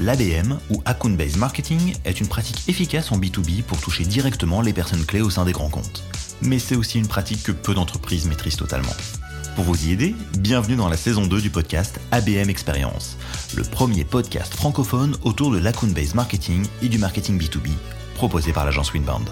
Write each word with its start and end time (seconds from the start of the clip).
L'ABM, 0.00 0.58
ou 0.70 0.80
Account 0.84 1.10
Based 1.10 1.38
Marketing, 1.38 1.92
est 2.04 2.20
une 2.20 2.28
pratique 2.28 2.68
efficace 2.68 3.10
en 3.10 3.18
B2B 3.18 3.64
pour 3.64 3.80
toucher 3.80 4.04
directement 4.04 4.60
les 4.60 4.72
personnes 4.72 5.04
clés 5.04 5.22
au 5.22 5.30
sein 5.30 5.44
des 5.44 5.50
grands 5.50 5.70
comptes. 5.70 6.04
Mais 6.40 6.60
c'est 6.60 6.76
aussi 6.76 7.00
une 7.00 7.08
pratique 7.08 7.42
que 7.42 7.50
peu 7.50 7.74
d'entreprises 7.74 8.26
maîtrisent 8.26 8.56
totalement. 8.56 8.94
Pour 9.56 9.64
vous 9.64 9.88
y 9.88 9.90
aider, 9.90 10.14
bienvenue 10.38 10.76
dans 10.76 10.88
la 10.88 10.96
saison 10.96 11.26
2 11.26 11.40
du 11.40 11.50
podcast 11.50 11.98
ABM 12.12 12.48
Experience, 12.48 13.16
le 13.56 13.64
premier 13.64 14.04
podcast 14.04 14.54
francophone 14.54 15.16
autour 15.24 15.50
de 15.50 15.58
l'account 15.58 15.88
based 15.88 16.14
marketing 16.14 16.64
et 16.80 16.88
du 16.88 16.98
marketing 16.98 17.36
B2B, 17.36 17.70
proposé 18.14 18.52
par 18.52 18.64
l'agence 18.64 18.92
Winbound. 18.92 19.28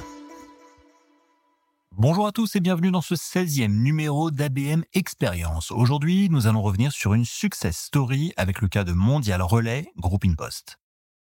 Bonjour 1.98 2.26
à 2.26 2.32
tous 2.32 2.54
et 2.54 2.60
bienvenue 2.60 2.90
dans 2.90 3.00
ce 3.00 3.14
16e 3.14 3.68
numéro 3.68 4.30
d'ABM 4.30 4.82
Experience. 4.92 5.70
Aujourd'hui, 5.70 6.28
nous 6.28 6.46
allons 6.46 6.60
revenir 6.60 6.92
sur 6.92 7.14
une 7.14 7.24
success 7.24 7.74
story 7.74 8.34
avec 8.36 8.60
le 8.60 8.68
cas 8.68 8.84
de 8.84 8.92
Mondial 8.92 9.40
Relais, 9.40 9.90
groupe 9.96 10.26
InPost. 10.26 10.76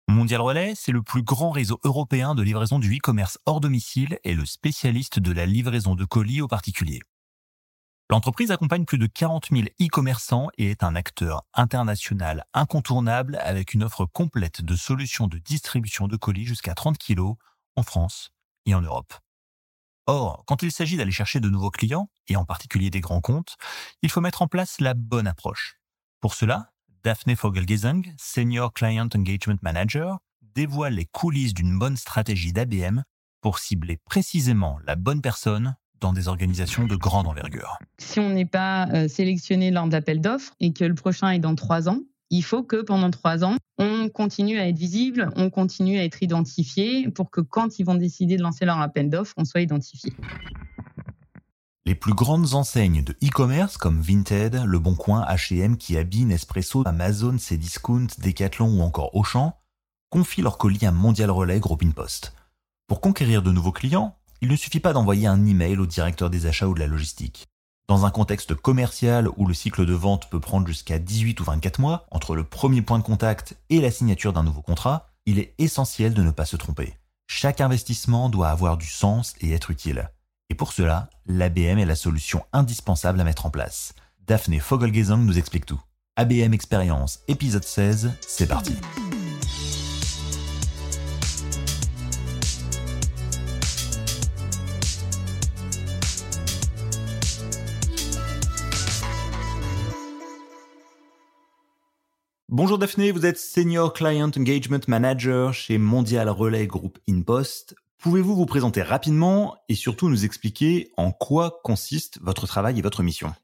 Mondial 0.08 0.40
Relais, 0.40 0.72
c'est 0.74 0.90
le 0.90 1.02
plus 1.02 1.22
grand 1.22 1.50
réseau 1.50 1.80
européen 1.84 2.34
de 2.34 2.42
livraison 2.42 2.78
du 2.78 2.96
e-commerce 2.96 3.36
hors 3.44 3.60
domicile 3.60 4.18
et 4.24 4.32
le 4.32 4.46
spécialiste 4.46 5.18
de 5.18 5.32
la 5.32 5.44
livraison 5.44 5.94
de 5.94 6.06
colis 6.06 6.40
aux 6.40 6.48
particuliers. 6.48 7.02
L'entreprise 8.08 8.50
accompagne 8.50 8.86
plus 8.86 8.96
de 8.96 9.06
40 9.06 9.48
000 9.52 9.64
e-commerçants 9.82 10.48
et 10.56 10.70
est 10.70 10.82
un 10.82 10.96
acteur 10.96 11.42
international 11.52 12.46
incontournable 12.54 13.38
avec 13.42 13.74
une 13.74 13.84
offre 13.84 14.06
complète 14.06 14.62
de 14.62 14.76
solutions 14.76 15.26
de 15.26 15.36
distribution 15.36 16.08
de 16.08 16.16
colis 16.16 16.46
jusqu'à 16.46 16.72
30 16.72 16.96
kg 16.96 17.34
en 17.76 17.82
France 17.82 18.30
et 18.64 18.74
en 18.74 18.80
Europe. 18.80 19.12
Or, 20.06 20.44
quand 20.46 20.62
il 20.62 20.70
s'agit 20.70 20.96
d'aller 20.96 21.10
chercher 21.10 21.40
de 21.40 21.48
nouveaux 21.48 21.70
clients, 21.70 22.10
et 22.28 22.36
en 22.36 22.44
particulier 22.44 22.90
des 22.90 23.00
grands 23.00 23.20
comptes, 23.20 23.56
il 24.02 24.10
faut 24.10 24.20
mettre 24.20 24.42
en 24.42 24.48
place 24.48 24.80
la 24.80 24.94
bonne 24.94 25.26
approche. 25.26 25.76
Pour 26.20 26.34
cela, 26.34 26.72
Daphne 27.04 27.36
Fogelgesang, 27.36 28.02
Senior 28.18 28.72
Client 28.72 29.08
Engagement 29.14 29.58
Manager, 29.62 30.18
dévoile 30.54 30.94
les 30.94 31.06
coulisses 31.06 31.54
d'une 31.54 31.78
bonne 31.78 31.96
stratégie 31.96 32.52
d'ABM 32.52 33.02
pour 33.40 33.58
cibler 33.58 33.98
précisément 34.04 34.78
la 34.86 34.96
bonne 34.96 35.20
personne 35.20 35.76
dans 36.00 36.12
des 36.12 36.28
organisations 36.28 36.86
de 36.86 36.96
grande 36.96 37.26
envergure. 37.26 37.78
Si 37.98 38.20
on 38.20 38.30
n'est 38.30 38.46
pas 38.46 38.88
euh, 38.88 39.08
sélectionné 39.08 39.70
lors 39.70 39.86
de 39.86 39.92
l'appel 39.92 40.20
d'offres 40.20 40.54
et 40.60 40.72
que 40.72 40.84
le 40.84 40.94
prochain 40.94 41.30
est 41.30 41.38
dans 41.38 41.54
trois 41.54 41.88
ans, 41.88 42.00
il 42.34 42.42
faut 42.42 42.64
que 42.64 42.82
pendant 42.82 43.10
trois 43.10 43.44
ans, 43.44 43.56
on 43.78 44.08
continue 44.08 44.58
à 44.58 44.68
être 44.68 44.76
visible, 44.76 45.30
on 45.36 45.50
continue 45.50 45.98
à 45.98 46.04
être 46.04 46.20
identifié 46.20 47.08
pour 47.10 47.30
que 47.30 47.40
quand 47.40 47.78
ils 47.78 47.84
vont 47.84 47.94
décider 47.94 48.36
de 48.36 48.42
lancer 48.42 48.64
leur 48.64 48.80
appel 48.80 49.08
d'offres, 49.08 49.34
on 49.36 49.44
soit 49.44 49.60
identifié. 49.60 50.12
Les 51.86 51.94
plus 51.94 52.14
grandes 52.14 52.54
enseignes 52.54 53.04
de 53.04 53.12
e-commerce 53.22 53.76
comme 53.76 54.00
Vinted, 54.00 54.62
Le 54.66 54.78
Bon 54.80 54.96
Coin, 54.96 55.24
H&M, 55.26 55.76
Kiabi, 55.76 56.24
Nespresso, 56.24 56.82
Amazon, 56.86 57.36
Cdiscount, 57.38 58.08
Decathlon 58.18 58.78
ou 58.78 58.82
encore 58.82 59.14
Auchan 59.14 59.56
confient 60.10 60.42
leurs 60.42 60.58
colis 60.58 60.86
à 60.86 60.90
Mondial 60.92 61.30
Relais 61.30 61.60
Group 61.60 61.84
Post. 61.94 62.34
Pour 62.88 63.00
conquérir 63.00 63.42
de 63.42 63.52
nouveaux 63.52 63.72
clients, 63.72 64.16
il 64.40 64.48
ne 64.48 64.56
suffit 64.56 64.80
pas 64.80 64.92
d'envoyer 64.92 65.28
un 65.28 65.46
email 65.46 65.78
au 65.78 65.86
directeur 65.86 66.30
des 66.30 66.46
achats 66.46 66.68
ou 66.68 66.74
de 66.74 66.80
la 66.80 66.86
logistique. 66.86 67.46
Dans 67.86 68.06
un 68.06 68.10
contexte 68.10 68.54
commercial 68.54 69.28
où 69.36 69.46
le 69.46 69.52
cycle 69.52 69.84
de 69.84 69.92
vente 69.92 70.30
peut 70.30 70.40
prendre 70.40 70.66
jusqu'à 70.66 70.98
18 70.98 71.38
ou 71.40 71.44
24 71.44 71.80
mois, 71.80 72.06
entre 72.10 72.34
le 72.34 72.44
premier 72.44 72.80
point 72.80 72.98
de 72.98 73.04
contact 73.04 73.56
et 73.68 73.80
la 73.80 73.90
signature 73.90 74.32
d'un 74.32 74.42
nouveau 74.42 74.62
contrat, 74.62 75.08
il 75.26 75.38
est 75.38 75.54
essentiel 75.58 76.14
de 76.14 76.22
ne 76.22 76.30
pas 76.30 76.46
se 76.46 76.56
tromper. 76.56 76.94
Chaque 77.26 77.60
investissement 77.60 78.30
doit 78.30 78.48
avoir 78.48 78.78
du 78.78 78.86
sens 78.86 79.34
et 79.40 79.52
être 79.52 79.70
utile. 79.70 80.10
Et 80.48 80.54
pour 80.54 80.72
cela, 80.72 81.10
l'ABM 81.26 81.78
est 81.78 81.84
la 81.84 81.96
solution 81.96 82.44
indispensable 82.54 83.20
à 83.20 83.24
mettre 83.24 83.44
en 83.44 83.50
place. 83.50 83.94
Daphné 84.26 84.60
Fogelgesang 84.60 85.18
nous 85.18 85.38
explique 85.38 85.66
tout. 85.66 85.80
ABM 86.16 86.54
Experience, 86.54 87.20
épisode 87.28 87.64
16, 87.64 88.12
c'est 88.26 88.46
parti. 88.46 88.74
Bonjour 102.56 102.78
Daphné, 102.78 103.10
vous 103.10 103.26
êtes 103.26 103.36
Senior 103.36 103.92
Client 103.92 104.30
Engagement 104.38 104.78
Manager 104.86 105.52
chez 105.52 105.76
Mondial 105.76 106.28
Relay 106.28 106.68
Group 106.68 107.00
InPost. 107.10 107.74
Pouvez-vous 107.98 108.36
vous 108.36 108.46
présenter 108.46 108.80
rapidement 108.80 109.56
et 109.68 109.74
surtout 109.74 110.08
nous 110.08 110.24
expliquer 110.24 110.92
en 110.96 111.10
quoi 111.10 111.58
consiste 111.64 112.20
votre 112.22 112.46
travail 112.46 112.78
et 112.78 112.80
votre 112.80 113.02
mission? 113.02 113.34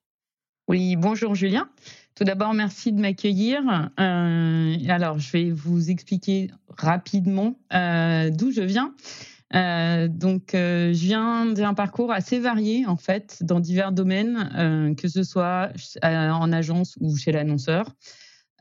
Oui, 0.69 0.95
bonjour 0.95 1.35
Julien. 1.35 1.69
Tout 2.15 2.23
d'abord, 2.23 2.55
merci 2.55 2.93
de 2.93 3.01
m'accueillir. 3.01 3.91
Euh, 3.99 4.77
alors, 4.89 5.19
je 5.19 5.33
vais 5.33 5.51
vous 5.51 5.91
expliquer 5.91 6.53
rapidement 6.79 7.59
euh, 7.73 8.31
d'où 8.31 8.53
je 8.53 8.63
viens. 8.63 8.95
Euh, 9.57 10.07
donc, 10.07 10.51
je 10.53 10.93
viens 10.93 11.47
d'un 11.47 11.75
parcours 11.75 12.13
assez 12.13 12.39
varié 12.39 12.87
en 12.87 12.97
fait 12.97 13.39
dans 13.41 13.59
divers 13.59 13.91
domaines, 13.91 14.95
que 14.97 15.09
ce 15.09 15.25
soit 15.25 15.71
en 16.01 16.53
agence 16.53 16.97
ou 17.01 17.17
chez 17.17 17.33
l'annonceur. 17.33 17.93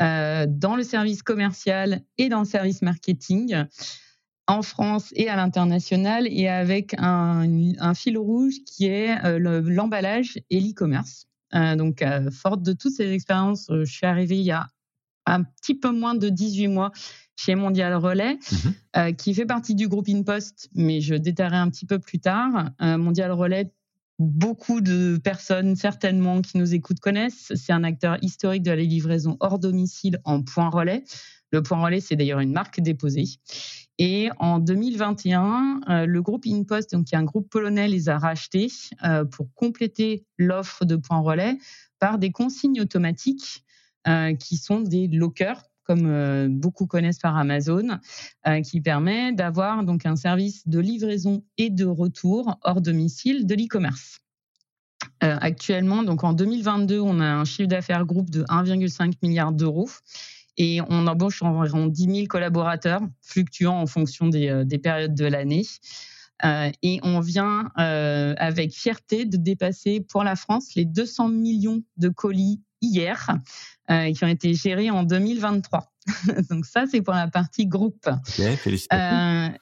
Euh, 0.01 0.45
dans 0.47 0.77
le 0.77 0.83
service 0.83 1.23
commercial 1.23 2.01
et 2.17 2.29
dans 2.29 2.39
le 2.39 2.45
service 2.45 2.81
marketing 2.81 3.65
en 4.47 4.61
France 4.61 5.11
et 5.13 5.27
à 5.27 5.35
l'international 5.35 6.25
et 6.27 6.47
avec 6.47 6.95
un, 6.97 7.93
fil 7.93 8.17
rouge 8.17 8.55
qui 8.65 8.85
est 8.85 9.23
euh, 9.25 9.61
l'emballage 9.61 10.39
et 10.49 10.61
l'e-commerce. 10.61 11.27
Euh, 11.53 11.75
donc, 11.75 12.03
forte 12.31 12.63
de 12.63 12.71
toutes 12.71 12.93
ces 12.93 13.11
expériences, 13.11 13.67
je 13.69 13.91
suis 13.91 14.05
arrivée 14.05 14.37
il 14.37 14.45
y 14.45 14.51
a 14.51 14.69
un 15.25 15.43
petit 15.43 15.75
peu 15.75 15.91
moins 15.91 16.15
de 16.15 16.29
18 16.29 16.67
mois 16.69 16.91
chez 17.35 17.55
Mondial 17.55 17.93
Relais, 17.95 18.37
mhm. 18.95 19.15
qui 19.15 19.33
fait 19.33 19.45
partie 19.45 19.75
du 19.75 19.87
groupe 19.87 20.09
InPost, 20.09 20.69
mais 20.75 21.01
je 21.01 21.15
détaillerai 21.15 21.57
un 21.57 21.69
petit 21.69 21.85
peu 21.85 21.99
plus 21.99 22.19
tard. 22.19 22.71
Mondial 22.79 23.31
Relais 23.31 23.71
beaucoup 24.19 24.81
de 24.81 25.17
personnes 25.17 25.75
certainement 25.75 26.41
qui 26.41 26.57
nous 26.57 26.75
écoutent 26.75 26.99
connaissent. 26.99 27.51
C'est 27.55 27.71
un 27.71 27.83
acteur 27.83 28.17
historique 28.21 28.63
de 28.63 28.71
la 28.71 28.83
livraison 28.83 29.37
hors 29.39 29.59
domicile 29.59 30.19
en 30.25 30.43
point 30.43 30.69
relais. 30.69 31.03
Le 31.51 31.63
point 31.63 31.81
relais, 31.81 32.01
c'est 32.01 32.15
d'ailleurs 32.15 32.41
une 32.41 32.51
marque 32.51 32.79
déposée. 32.81 33.25
Et 33.97 34.29
en 34.37 34.59
2021, 34.59 35.81
euh, 35.89 36.05
le 36.05 36.21
groupe 36.21 36.45
InPost, 36.45 36.93
donc 36.93 37.07
qui 37.07 37.15
est 37.15 37.17
un 37.17 37.23
groupe 37.23 37.49
polonais, 37.49 37.87
les 37.87 38.07
a 38.07 38.17
rachetés 38.17 38.67
euh, 39.03 39.25
pour 39.25 39.53
compléter 39.55 40.25
l'offre 40.37 40.85
de 40.85 40.95
point 40.95 41.19
relais 41.19 41.57
par 41.99 42.19
des 42.19 42.31
consignes 42.31 42.79
automatiques 42.81 43.65
euh, 44.07 44.33
qui 44.35 44.57
sont 44.57 44.81
des 44.81 45.07
lockers 45.07 45.68
comme 45.89 46.05
euh, 46.05 46.47
beaucoup 46.51 46.85
connaissent 46.85 47.17
par 47.17 47.35
Amazon, 47.35 47.97
euh, 48.45 48.61
qui 48.61 48.79
permet 48.79 49.33
d'avoir 49.33 49.83
donc 49.83 50.05
un 50.05 50.15
service 50.15 50.67
de 50.67 50.77
livraison 50.77 51.43
et 51.57 51.71
de 51.71 51.85
retour 51.85 52.59
hors 52.61 52.79
domicile 52.79 53.47
de 53.47 53.55
l'e-commerce. 53.55 54.19
Euh, 55.23 55.35
actuellement, 55.41 56.03
donc 56.03 56.23
en 56.23 56.33
2022, 56.33 56.99
on 56.99 57.19
a 57.19 57.25
un 57.25 57.43
chiffre 57.43 57.67
d'affaires 57.67 58.05
groupe 58.05 58.29
de 58.29 58.43
1,5 58.43 59.13
milliard 59.23 59.51
d'euros 59.51 59.89
et 60.57 60.79
on 60.89 61.07
embauche 61.07 61.41
environ 61.41 61.87
10 61.87 62.03
000 62.03 62.27
collaborateurs, 62.27 63.01
fluctuant 63.23 63.81
en 63.81 63.87
fonction 63.87 64.27
des, 64.27 64.61
des 64.65 64.77
périodes 64.77 65.15
de 65.15 65.25
l'année. 65.25 65.65
Et 66.83 66.99
on 67.01 67.19
vient 67.19 67.71
avec 67.75 68.73
fierté 68.73 69.25
de 69.25 69.37
dépasser 69.37 70.01
pour 70.01 70.23
la 70.23 70.35
France 70.35 70.75
les 70.75 70.85
200 70.85 71.29
millions 71.29 71.81
de 71.97 72.09
colis 72.09 72.61
hier 72.81 73.29
euh, 73.89 74.11
qui 74.11 74.23
ont 74.23 74.27
été 74.27 74.53
gérés 74.53 74.89
en 74.89 75.03
2023. 75.03 75.91
Donc 76.49 76.65
ça, 76.65 76.85
c'est 76.89 77.01
pour 77.01 77.13
la 77.13 77.27
partie 77.27 77.65
groupe. 77.65 78.07
Okay, 78.07 78.55
félicitations. 78.55 79.57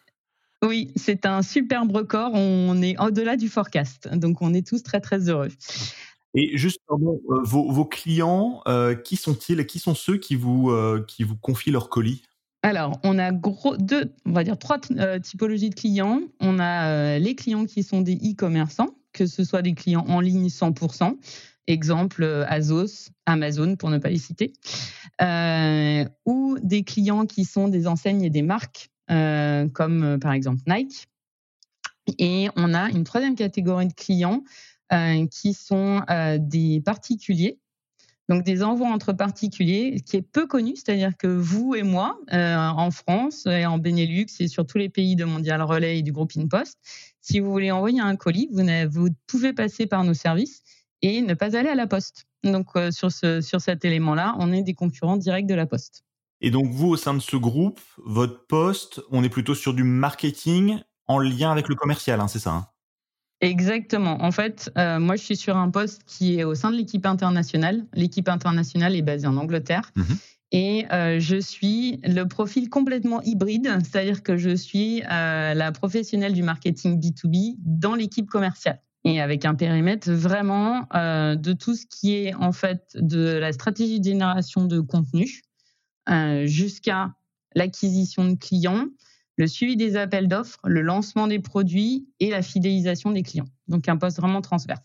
oui, 0.64 0.92
c'est 0.96 1.26
un 1.26 1.42
superbe 1.42 1.96
record. 1.96 2.32
On 2.34 2.82
est 2.82 3.00
au-delà 3.00 3.36
du 3.38 3.50
forecast. 3.50 4.08
Donc 4.14 4.42
on 4.42 4.54
est 4.54 4.66
tous 4.66 4.84
très, 4.84 5.00
très 5.00 5.30
heureux. 5.30 5.50
Et 6.34 6.58
juste, 6.58 6.82
vos, 6.90 7.22
vos, 7.72 7.86
clients, 7.86 8.62
qui 9.04 9.16
sont-ils 9.16 9.66
qui 9.66 9.80
sont 9.80 9.96
ceux 9.96 10.18
qui 10.18 10.36
vous, 10.36 10.72
qui 11.08 11.24
vous 11.24 11.36
confient 11.36 11.72
leurs 11.72 11.90
colis? 11.90 12.22
Alors, 12.64 13.00
on 13.04 13.20
a 13.20 13.32
gros, 13.32 13.78
deux, 13.78 14.12
on 14.26 14.32
va 14.32 14.44
dire 14.44 14.58
trois 14.58 14.80
euh, 14.98 15.20
typologies 15.20 15.70
de 15.70 15.76
clients. 15.76 16.22
On 16.40 16.60
a 16.60 16.90
euh, 16.90 17.18
les 17.20 17.36
clients 17.36 17.66
qui 17.66 17.84
sont 17.84 18.02
des 18.02 18.16
e-commerçants, 18.16 18.90
que 19.14 19.26
ce 19.26 19.44
soit 19.44 19.62
des 19.62 19.74
clients 19.74 20.06
en 20.08 20.20
ligne 20.20 20.48
100%, 20.48 21.18
exemple 21.68 22.24
euh, 22.24 22.46
Azos, 22.48 23.10
Amazon 23.26 23.76
pour 23.76 23.90
ne 23.90 23.98
pas 23.98 24.10
les 24.10 24.18
citer, 24.18 24.54
ou 26.26 26.58
des 26.62 26.84
clients 26.84 27.26
qui 27.26 27.46
sont 27.46 27.68
des 27.68 27.88
enseignes 27.88 28.24
et 28.24 28.30
des 28.30 28.42
marques, 28.42 28.90
comme 29.08 30.18
par 30.22 30.34
exemple 30.34 30.62
Nike. 30.68 31.08
Et 32.20 32.50
on 32.56 32.74
a 32.74 32.90
une 32.90 33.04
troisième 33.04 33.36
catégorie 33.36 33.88
de 33.88 33.94
clients 33.94 34.44
qui 35.30 35.54
sont 35.54 36.02
des 36.40 36.82
particuliers 36.82 37.60
donc 38.30 38.44
des 38.44 38.62
envois 38.62 38.90
entre 38.90 39.14
particuliers, 39.14 40.02
qui 40.06 40.18
est 40.18 40.22
peu 40.22 40.48
connu, 40.48 40.76
c'est-à-dire 40.76 41.16
que 41.18 41.28
vous 41.28 41.76
et 41.76 41.84
moi, 41.84 42.20
euh, 42.34 42.56
en 42.58 42.92
France 42.92 43.46
et 43.46 43.66
en 43.66 43.78
Benelux 43.78 44.28
et 44.40 44.48
sur 44.48 44.66
tous 44.66 44.78
les 44.78 44.90
pays 44.90 45.16
de 45.16 45.24
Mondial 45.24 45.62
Relais 45.62 46.00
et 46.00 46.02
du 46.02 46.12
groupe 46.12 46.34
InPost, 46.36 46.78
si 47.22 47.40
vous 47.40 47.52
voulez 47.52 47.72
envoyer 47.72 48.02
un 48.02 48.16
colis, 48.16 48.50
vous 48.52 49.10
pouvez 49.28 49.54
passer 49.54 49.86
par 49.86 50.04
nos 50.04 50.14
services 50.14 50.62
et 51.02 51.22
ne 51.22 51.34
pas 51.34 51.56
aller 51.58 51.70
à 51.70 51.76
la 51.76 51.88
poste. 51.88 52.26
Donc 52.44 52.68
euh, 52.76 52.92
sur, 52.92 53.12
ce, 53.12 53.42
sur 53.42 53.62
cet 53.62 53.86
élément-là, 53.86 54.36
on 54.40 54.52
est 54.52 54.64
des 54.64 54.74
concurrents 54.74 55.18
directs 55.18 55.48
de 55.48 55.56
la 55.56 55.66
poste. 55.66 56.04
Et 56.42 56.52
donc 56.52 56.72
vous, 56.72 56.90
au 56.90 56.98
sein 56.98 57.14
de 57.14 57.20
ce 57.20 57.36
groupe, 57.36 57.80
votre 58.06 58.46
poste, 58.48 59.02
on 59.12 59.24
est 59.24 59.30
plutôt 59.30 59.56
sur 59.56 59.74
du 59.74 59.84
marketing 59.84 60.80
en 61.08 61.20
lien 61.20 61.52
avec 61.52 61.68
le 61.68 61.76
commercial, 61.76 62.20
hein, 62.20 62.28
c'est 62.28 62.40
ça 62.40 62.52
hein? 62.52 62.68
Exactement. 63.40 64.24
En 64.24 64.32
fait, 64.32 64.72
euh, 64.80 65.00
moi, 65.00 65.16
je 65.16 65.22
suis 65.22 65.36
sur 65.36 65.58
un 65.58 65.70
poste 65.70 66.02
qui 66.08 66.40
est 66.40 66.44
au 66.44 66.56
sein 66.56 66.72
de 66.72 66.76
l'équipe 66.76 67.06
internationale. 67.06 67.86
L'équipe 67.94 68.28
internationale 68.30 68.96
est 68.96 69.04
basée 69.04 69.28
en 69.28 69.38
Angleterre. 69.38 69.92
Mmh 69.96 70.04
et 70.52 70.86
euh, 70.94 71.20
je 71.20 71.38
suis 71.38 72.00
le 72.04 72.24
profil 72.24 72.70
complètement 72.70 73.22
hybride, 73.22 73.70
c'est-à-dire 73.84 74.24
que 74.24 74.38
je 74.38 74.56
suis 74.56 75.04
euh, 75.04 75.54
la 75.54 75.72
professionnelle 75.72 76.34
du 76.34 76.44
marketing 76.44 77.02
B2B 77.02 77.56
dans 77.60 77.96
l'équipe 77.96 78.28
commerciale 78.28 78.82
et 79.04 79.22
avec 79.22 79.46
un 79.46 79.56
périmètre 79.56 80.12
vraiment 80.12 80.88
euh, 80.94 81.36
de 81.36 81.54
tout 81.54 81.76
ce 81.76 81.86
qui 81.86 82.16
est 82.16 82.34
en 82.36 82.52
fait 82.52 82.82
de 82.96 83.38
la 83.38 83.54
stratégie 83.54 84.00
de 84.00 84.06
génération 84.06 84.66
de 84.66 84.80
contenu 84.80 85.42
jusqu'à 86.46 87.12
l'acquisition 87.54 88.24
de 88.24 88.36
clients, 88.36 88.86
le 89.36 89.48
suivi 89.48 89.76
des 89.76 89.98
appels 89.98 90.28
d'offres, 90.28 90.60
le 90.66 90.82
lancement 90.82 91.28
des 91.28 91.40
produits 91.40 92.08
et 92.20 92.30
la 92.30 92.42
fidélisation 92.42 93.12
des 93.12 93.24
clients. 93.24 93.48
Donc 93.68 93.88
un 93.88 93.98
poste 93.98 94.18
vraiment 94.18 94.42
transverse. 94.42 94.82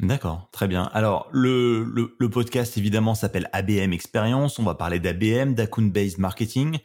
D'accord, 0.00 0.48
très 0.50 0.66
bien. 0.66 0.90
Alors, 0.92 1.28
le, 1.32 1.84
le, 2.18 2.30
podcast, 2.30 2.76
évidemment, 2.76 3.14
s'appelle 3.14 3.48
ABM 3.52 3.92
Experience. 3.92 4.58
On 4.58 4.64
va 4.64 4.74
parler 4.74 4.98
d'ABM, 4.98 5.54
d'Account-Based 5.54 6.18
Marketing. 6.18 6.78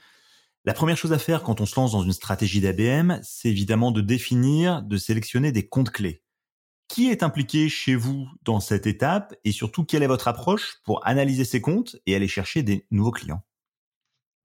La 0.63 0.73
première 0.73 0.97
chose 0.97 1.11
à 1.11 1.17
faire 1.17 1.41
quand 1.41 1.59
on 1.59 1.65
se 1.65 1.75
lance 1.75 1.93
dans 1.93 2.03
une 2.03 2.11
stratégie 2.11 2.61
d'ABM, 2.61 3.19
c'est 3.23 3.49
évidemment 3.49 3.91
de 3.91 4.01
définir, 4.01 4.83
de 4.83 4.97
sélectionner 4.97 5.51
des 5.51 5.67
comptes 5.67 5.89
clés. 5.89 6.21
Qui 6.89 7.09
est 7.09 7.23
impliqué 7.23 7.69
chez 7.69 7.95
vous 7.95 8.27
dans 8.43 8.59
cette 8.59 8.85
étape 8.85 9.33
et 9.45 9.53
surtout 9.53 9.85
quelle 9.85 10.03
est 10.03 10.07
votre 10.07 10.27
approche 10.27 10.79
pour 10.83 11.07
analyser 11.07 11.45
ces 11.45 11.61
comptes 11.61 11.95
et 12.05 12.15
aller 12.15 12.27
chercher 12.27 12.61
des 12.61 12.85
nouveaux 12.91 13.11
clients? 13.11 13.41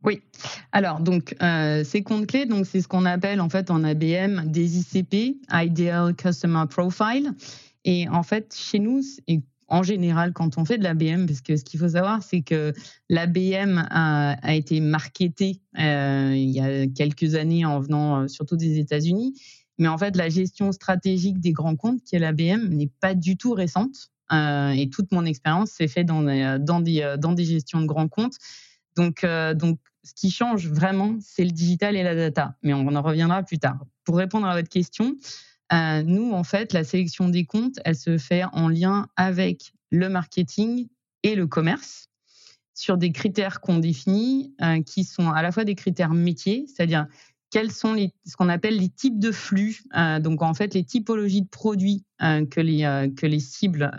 Oui. 0.05 0.23
Alors 0.70 1.00
donc 1.00 1.35
euh, 1.43 1.82
ces 1.82 2.02
comptes 2.02 2.26
clés, 2.26 2.46
donc 2.46 2.67
c'est 2.67 2.82
ce 2.82 2.88
qu'on 2.88 3.06
appelle 3.06 3.41
en 3.41 3.49
fait 3.49 3.70
en 3.70 3.82
ABM 3.82 4.50
des 4.52 4.79
ICP, 4.79 5.41
Ideal 5.50 6.14
Customer 6.14 6.64
Profile, 6.69 7.32
et 7.85 8.08
en 8.08 8.23
fait, 8.23 8.55
chez 8.56 8.79
nous, 8.79 9.02
et 9.29 9.43
en 9.69 9.82
général, 9.82 10.32
quand 10.32 10.58
on 10.58 10.64
fait 10.64 10.79
de 10.79 10.85
l'ABM, 10.85 11.26
parce 11.26 11.41
que 11.41 11.56
ce 11.56 11.64
qu'il 11.64 11.81
faut 11.81 11.88
savoir, 11.88 12.23
c'est 12.23 12.43
que 12.43 12.73
l'ABM 13.08 13.79
a, 13.91 14.32
a, 14.32 14.55
été 14.55 14.81
marketé 14.81 15.61
euh, 15.79 16.32
il 16.35 16.50
y 16.50 16.61
a 16.61 16.87
quelques 16.87 17.35
années 17.35 17.64
en 17.64 17.81
venant 17.81 18.23
euh, 18.23 18.29
surtout 18.29 18.56
des 18.56 18.79
États-Unis. 18.79 19.35
Mais 19.79 19.88
en 19.88 19.99
fait, 19.99 20.17
la 20.17 20.29
gestion 20.29 20.73
stratégique 20.73 21.41
des 21.41 21.53
grands 21.53 21.76
comptes, 21.76 22.03
qui 22.05 22.17
est 22.17 22.19
l'ABM, 22.19 22.69
n'est 22.69 22.91
pas 23.00 23.15
du 23.15 23.37
tout 23.37 23.53
récente. 23.53 24.11
Euh, 24.32 24.71
et 24.71 24.88
toute 24.88 25.12
mon 25.12 25.25
expérience 25.26 25.71
s'est 25.71 25.88
faite 25.88 26.06
dans, 26.06 26.23
dans, 26.59 26.81
des, 26.81 27.17
dans 27.19 27.32
des 27.32 27.44
gestions 27.44 27.81
de 27.81 27.87
grands 27.87 28.09
comptes. 28.09 28.37
Donc, 28.97 29.25
euh, 29.25 29.55
donc, 29.55 29.79
ce 30.03 30.12
qui 30.15 30.31
change 30.31 30.69
vraiment, 30.69 31.17
c'est 31.21 31.44
le 31.44 31.50
digital 31.50 31.97
et 31.97 32.03
la 32.03 32.15
data. 32.15 32.56
Mais 32.62 32.75
on 32.75 32.87
en 32.94 33.03
reviendra 33.03 33.43
plus 33.43 33.59
tard. 33.59 33.79
Pour 34.05 34.17
répondre 34.17 34.47
à 34.47 34.55
votre 34.55 34.69
question, 34.69 35.17
euh, 35.73 36.03
nous, 36.03 36.32
en 36.32 36.44
fait, 36.44 36.73
la 36.73 36.85
sélection 36.85 37.29
des 37.29 37.47
comptes, 37.47 37.81
elle 37.85 37.97
se 37.97 38.19
fait 38.19 38.44
en 38.53 38.69
lien 38.69 39.09
avec 39.17 39.73
le 39.91 40.09
marketing 40.09 40.88
et 41.23 41.35
le 41.35 41.47
commerce 41.47 42.09
sur 42.75 42.99
des 42.99 43.12
critères 43.12 43.61
qu'on 43.61 43.79
définit, 43.79 44.55
euh, 44.61 44.82
qui 44.82 45.05
sont 45.05 45.31
à 45.31 45.43
la 45.43 45.53
fois 45.53 45.65
des 45.65 45.75
critères 45.75 46.12
métiers, 46.12 46.67
c'est-à-dire 46.67 47.06
quels 47.55 47.71
sont 47.71 47.93
les, 47.93 48.12
ce 48.27 48.37
qu'on 48.37 48.49
appelle 48.49 48.79
les 48.79 48.89
types 48.89 49.21
de 49.21 49.31
flux, 49.31 49.85
euh, 49.97 50.19
donc 50.19 50.43
en 50.43 50.55
fait 50.55 50.75
les 50.75 50.83
typologies 50.83 51.43
de 51.43 51.49
produits 51.49 52.05
que, 52.19 52.61
les, 52.61 53.12
que 53.17 53.27
les 53.27 53.39
cibles 53.39 53.93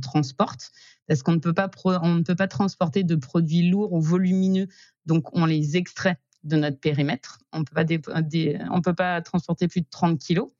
transportent, 0.00 0.70
parce 1.06 1.22
qu'on 1.22 1.32
ne 1.32 1.38
peut 1.38 1.52
pas 1.52 1.68
ne 1.84 2.22
peut 2.22 2.34
pas 2.34 2.48
transporter 2.48 3.04
de 3.04 3.14
produits 3.14 3.68
lourds 3.68 3.92
ou 3.92 4.00
volumineux, 4.00 4.68
donc 5.04 5.36
on 5.36 5.44
les 5.44 5.76
extrait 5.76 6.18
de 6.44 6.56
notre 6.56 6.80
périmètre. 6.80 7.40
On 7.52 7.60
on 7.60 8.80
peut 8.80 8.94
pas 8.94 9.20
transporter 9.20 9.68
plus 9.68 9.82
de 9.82 9.88
30 9.90 10.18
kilos. 10.18 10.50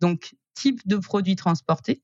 Donc, 0.00 0.34
type 0.54 0.80
de 0.86 0.96
produit 0.96 1.36
transporté. 1.36 2.02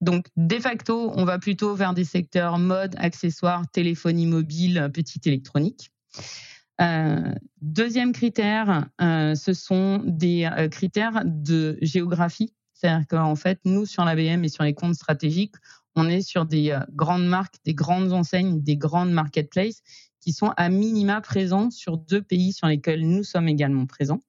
Donc, 0.00 0.26
de 0.36 0.58
facto, 0.58 1.12
on 1.14 1.24
va 1.24 1.38
plutôt 1.38 1.74
vers 1.74 1.92
des 1.92 2.04
secteurs 2.04 2.58
mode, 2.58 2.94
accessoires, 2.98 3.68
téléphonie 3.72 4.26
mobile, 4.26 4.90
petite 4.92 5.26
électronique. 5.26 5.92
Euh, 6.80 7.34
deuxième 7.60 8.12
critère, 8.12 8.88
euh, 9.00 9.34
ce 9.34 9.52
sont 9.52 10.02
des 10.04 10.44
euh, 10.44 10.68
critères 10.68 11.22
de 11.24 11.78
géographie. 11.82 12.54
C'est-à-dire 12.72 13.06
qu'en 13.06 13.36
fait, 13.36 13.60
nous, 13.64 13.86
sur 13.86 14.04
l'ABM 14.04 14.44
et 14.44 14.48
sur 14.48 14.64
les 14.64 14.74
comptes 14.74 14.94
stratégiques, 14.94 15.54
on 15.94 16.08
est 16.08 16.22
sur 16.22 16.46
des 16.46 16.76
grandes 16.90 17.26
marques, 17.26 17.56
des 17.64 17.74
grandes 17.74 18.12
enseignes, 18.12 18.62
des 18.62 18.76
grandes 18.76 19.12
marketplaces 19.12 19.82
qui 20.20 20.32
sont 20.32 20.52
à 20.56 20.68
minima 20.68 21.20
présents 21.20 21.70
sur 21.70 21.98
deux 21.98 22.22
pays 22.22 22.52
sur 22.52 22.66
lesquels 22.66 23.06
nous 23.06 23.22
sommes 23.22 23.48
également 23.48 23.86
présents. 23.86 24.22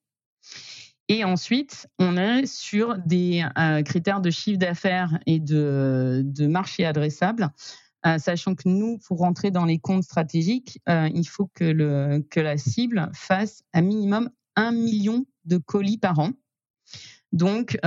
Et 1.07 1.24
ensuite, 1.24 1.88
on 2.00 2.18
est 2.18 2.46
sur 2.46 2.98
des 3.06 3.46
critères 3.86 4.22
de 4.22 4.30
chiffre 4.30 4.60
d'affaires 4.60 5.18
et 5.25 5.39
de, 5.39 6.48
marché 6.48 6.86
adressable, 6.86 7.50
sachant 8.18 8.56
que 8.56 8.68
nous, 8.68 8.98
pour 9.00 9.20
rentrer 9.20 9.52
dans 9.52 9.66
les 9.66 9.80
comptes 9.80 10.04
stratégiques, 10.04 10.80
euh, 10.90 11.10
il 11.14 11.28
faut 11.28 11.50
que, 11.54 11.64
le, 11.64 12.26
que 12.30 12.40
la 12.40 12.58
cible 12.58 13.10
fasse 13.14 13.64
un 13.74 13.82
minimum 13.82 14.30
un 14.56 14.72
million 14.72 15.26
de 15.46 15.58
colis 15.58 15.98
par 15.98 16.20
an. 16.20 16.32
Donc, 17.32 17.80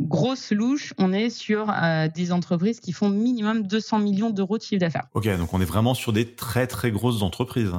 grosse 0.00 0.50
louche, 0.50 0.94
on 0.98 1.12
est 1.12 1.30
sur 1.30 1.72
des 2.12 2.32
entreprises 2.32 2.80
qui 2.80 2.92
font 2.92 3.08
minimum 3.08 3.66
200 3.66 4.00
millions 4.00 4.30
d'euros 4.30 4.58
de 4.58 4.62
chiffre 4.62 4.80
d'affaires. 4.80 5.06
Ok, 5.14 5.28
donc 5.38 5.54
on 5.54 5.60
est 5.60 5.66
vraiment 5.66 5.94
sur 5.94 6.12
des 6.12 6.34
très 6.34 6.66
très 6.66 6.90
grosses 6.90 7.22
entreprises. 7.22 7.70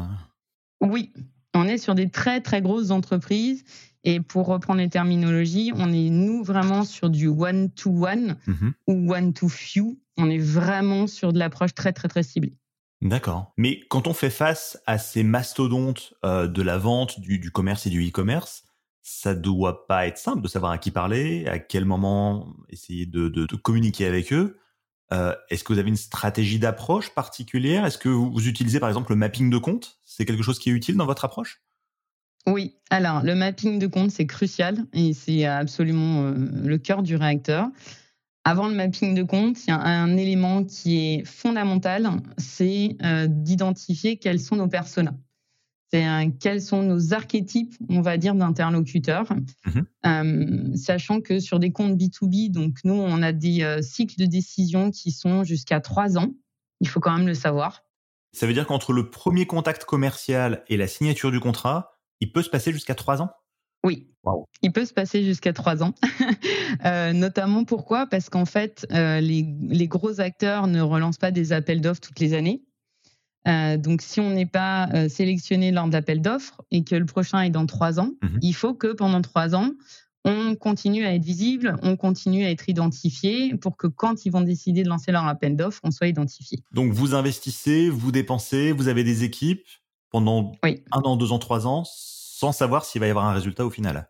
Oui, 0.79 1.11
on 1.53 1.67
est 1.67 1.77
sur 1.77 1.95
des 1.95 2.09
très 2.09 2.41
très 2.41 2.61
grosses 2.61 2.91
entreprises 2.91 3.63
et 4.03 4.19
pour 4.19 4.47
reprendre 4.47 4.79
les 4.79 4.89
terminologies, 4.89 5.71
on 5.75 5.91
est 5.93 6.09
nous 6.09 6.43
vraiment 6.43 6.83
sur 6.83 7.09
du 7.09 7.27
one-to-one 7.27 8.37
mhm. 8.47 8.73
ou 8.87 9.13
one-to-few. 9.13 9.97
On 10.17 10.29
est 10.29 10.39
vraiment 10.39 11.07
sur 11.07 11.33
de 11.33 11.39
l'approche 11.39 11.73
très, 11.73 11.93
très, 11.93 12.07
très 12.07 12.23
ciblée. 12.23 12.53
D'accord. 13.01 13.53
Mais 13.57 13.81
quand 13.89 14.07
on 14.07 14.13
fait 14.13 14.29
face 14.29 14.81
à 14.85 14.97
ces 14.97 15.23
mastodontes 15.23 16.13
euh, 16.23 16.47
de 16.47 16.61
la 16.61 16.77
vente, 16.77 17.19
du, 17.19 17.51
commerce 17.51 17.85
et 17.85 17.89
du 17.89 18.07
e-commerce, 18.07 18.63
ça 19.01 19.35
doit 19.35 19.87
pas 19.87 20.07
être 20.07 20.17
simple 20.17 20.41
de 20.41 20.47
savoir 20.47 20.71
à 20.71 20.77
qui 20.77 20.91
parler, 20.91 21.45
à 21.47 21.59
quel 21.59 21.83
moment 21.83 22.55
essayer 22.69 23.05
de, 23.05 23.45
communiquer 23.57 24.05
avec 24.05 24.31
eux. 24.31 24.57
Euh, 25.11 25.35
est-ce 25.49 25.65
que 25.65 25.73
vous 25.73 25.79
avez 25.79 25.89
une 25.89 25.97
stratégie 25.97 26.59
d'approche 26.59 27.13
particulière? 27.13 27.85
Est-ce 27.85 27.97
que 27.97 28.09
vous, 28.09 28.47
utilisez 28.47 28.79
par 28.79 28.89
exemple 28.89 29.11
le 29.11 29.17
mapping 29.17 29.49
de 29.49 29.57
compte? 29.57 29.99
C'est 30.05 30.25
quelque 30.25 30.43
chose 30.43 30.57
qui 30.57 30.69
est 30.69 30.73
utile 30.73 30.95
dans 30.95 31.05
votre 31.05 31.25
approche? 31.25 31.61
Oui, 32.45 32.75
alors 32.89 33.23
le 33.23 33.35
mapping 33.35 33.79
de 33.79 33.87
compte, 33.87 34.11
c'est 34.11 34.25
crucial 34.25 34.85
et 34.93 35.13
c'est 35.13 35.45
absolument 35.45 36.23
euh, 36.23 36.33
le 36.35 36.77
cœur 36.77 37.01
du 37.01 37.15
réacteur. 37.15 37.67
Avant 38.43 38.67
le 38.67 38.75
mapping 38.75 39.15
de 39.15 39.23
compte, 39.23 39.65
il 39.65 39.69
y 39.69 39.73
a 39.73 39.79
un 39.79 40.17
élément 40.17 40.65
qui 40.65 40.97
est 40.97 41.25
fondamental, 41.25 42.09
c'est 42.37 42.97
euh, 43.01 43.27
d'identifier 43.29 44.17
quels 44.17 44.41
sont 44.41 44.57
nos 44.57 44.67
personas. 44.67 45.15
C'est 45.91 46.03
quels 46.39 46.59
sont 46.59 46.81
nos 46.81 47.13
archétypes, 47.13 47.75
on 47.87 48.01
va 48.01 48.17
dire, 48.17 48.33
d'interlocuteurs. 48.33 49.31
Mhm. 49.67 49.85
Euh, 50.07 50.75
sachant 50.75 51.21
que 51.21 51.39
sur 51.39 51.59
des 51.59 51.71
comptes 51.71 51.95
B2B, 51.95 52.49
donc 52.49 52.79
nous, 52.83 52.95
on 52.95 53.21
a 53.21 53.31
des 53.31 53.77
cycles 53.83 54.19
de 54.19 54.25
décision 54.25 54.89
qui 54.89 55.11
sont 55.11 55.43
jusqu'à 55.43 55.81
trois 55.81 56.17
ans. 56.17 56.33
Il 56.81 56.87
faut 56.87 56.99
quand 56.99 57.15
même 57.15 57.27
le 57.27 57.35
savoir. 57.35 57.83
Ça 58.31 58.47
veut 58.47 58.53
dire 58.53 58.65
qu'entre 58.65 58.91
le 58.91 59.11
premier 59.11 59.45
contact 59.45 59.85
commercial 59.85 60.63
et 60.67 60.77
la 60.77 60.87
signature 60.87 61.29
du 61.29 61.39
contrat, 61.39 61.92
il 62.23 62.31
peut 62.31 62.41
se 62.41 62.49
passer 62.49 62.71
jusqu'à 62.71 62.95
trois 62.95 63.21
ans? 63.21 63.29
Oui, 63.85 64.07
il 64.61 64.71
peut 64.71 64.85
se 64.85 64.93
passer 64.93 65.25
jusqu'à 65.25 65.51
trois 65.51 65.83
ans. 65.83 65.93
euh, 66.85 67.11
notamment 67.11 67.65
pourquoi? 67.65 68.07
Parce 68.07 68.29
qu'en 68.29 68.45
fait, 68.45 68.87
euh, 68.93 69.19
les, 69.19 69.87
gros 69.87 70.21
acteurs 70.21 70.67
ne 70.67 70.79
relancent 70.79 71.17
pas 71.17 71.31
des 71.31 71.51
appels 71.51 71.81
d'offres 71.81 71.99
toutes 71.99 72.21
les 72.21 72.33
années. 72.33 72.63
Euh, 73.45 73.75
donc, 73.75 74.01
si 74.01 74.21
on 74.21 74.29
n'est 74.29 74.45
pas 74.45 74.87
sélectionné 75.09 75.71
lors 75.71 75.89
d'appels 75.89 76.21
d'offres 76.21 76.61
et 76.71 76.85
que 76.85 76.95
le 76.95 77.05
prochain 77.05 77.41
est 77.41 77.49
dans 77.49 77.65
trois 77.65 77.99
ans, 77.99 78.11
mhm. 78.21 78.39
il 78.41 78.55
faut 78.55 78.73
que 78.73 78.93
pendant 78.93 79.21
trois 79.21 79.53
ans, 79.53 79.71
on 80.23 80.55
continue 80.55 81.03
à 81.03 81.13
être 81.13 81.25
visible, 81.25 81.75
on 81.81 81.97
continue 81.97 82.45
à 82.45 82.49
être 82.49 82.69
identifié 82.69 83.57
pour 83.57 83.75
que 83.75 83.87
quand 83.87 84.25
ils 84.25 84.31
vont 84.31 84.39
décider 84.39 84.83
de 84.83 84.87
lancer 84.87 85.11
leur 85.11 85.27
appel 85.27 85.57
d'offres, 85.57 85.81
on 85.83 85.91
soit 85.91 86.07
identifié. 86.07 86.59
Donc, 86.71 86.93
vous 86.93 87.15
investissez, 87.15 87.89
vous 87.89 88.13
dépensez, 88.13 88.71
vous 88.71 88.87
avez 88.87 89.03
des 89.03 89.25
équipes? 89.25 89.67
Pendant 90.13 90.51
un 90.63 91.01
an, 91.01 91.17
deux 91.17 91.31
ans, 91.31 91.39
trois 91.39 91.65
ans, 91.65 91.83
sans 91.85 92.51
savoir 92.51 92.85
s'il 92.85 93.01
va 93.01 93.07
y 93.07 93.09
avoir 93.09 93.25
un 93.25 93.33
résultat 93.33 93.65
au 93.65 93.71
final. 93.71 94.07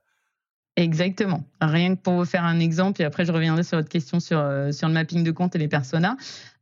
Exactement. 0.76 1.44
Rien 1.62 1.96
que 1.96 2.02
pour 2.02 2.16
vous 2.16 2.26
faire 2.26 2.44
un 2.44 2.60
exemple, 2.60 3.02
et 3.02 3.06
après 3.06 3.26
je 3.26 3.32
reviendrai 3.32 3.64
sur 3.64 3.78
votre 3.78 3.90
question 3.90 4.20
sur, 4.20 4.38
euh, 4.38 4.72
sur 4.72 4.90
le 4.90 4.94
mapping 4.94 5.24
de 5.24 5.32
compte 5.32 5.56
et 5.56 5.60
les 5.60 5.70
personas. 5.70 6.18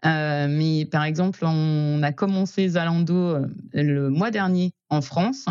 Euh, 0.06 0.48
mais 0.48 0.86
par 0.86 1.04
exemple, 1.04 1.40
on 1.44 2.04
a 2.04 2.12
commencé 2.12 2.70
Zalando 2.70 3.16
euh, 3.16 3.48
le 3.74 4.10
mois 4.10 4.30
dernier 4.30 4.74
en 4.90 5.02
France. 5.02 5.48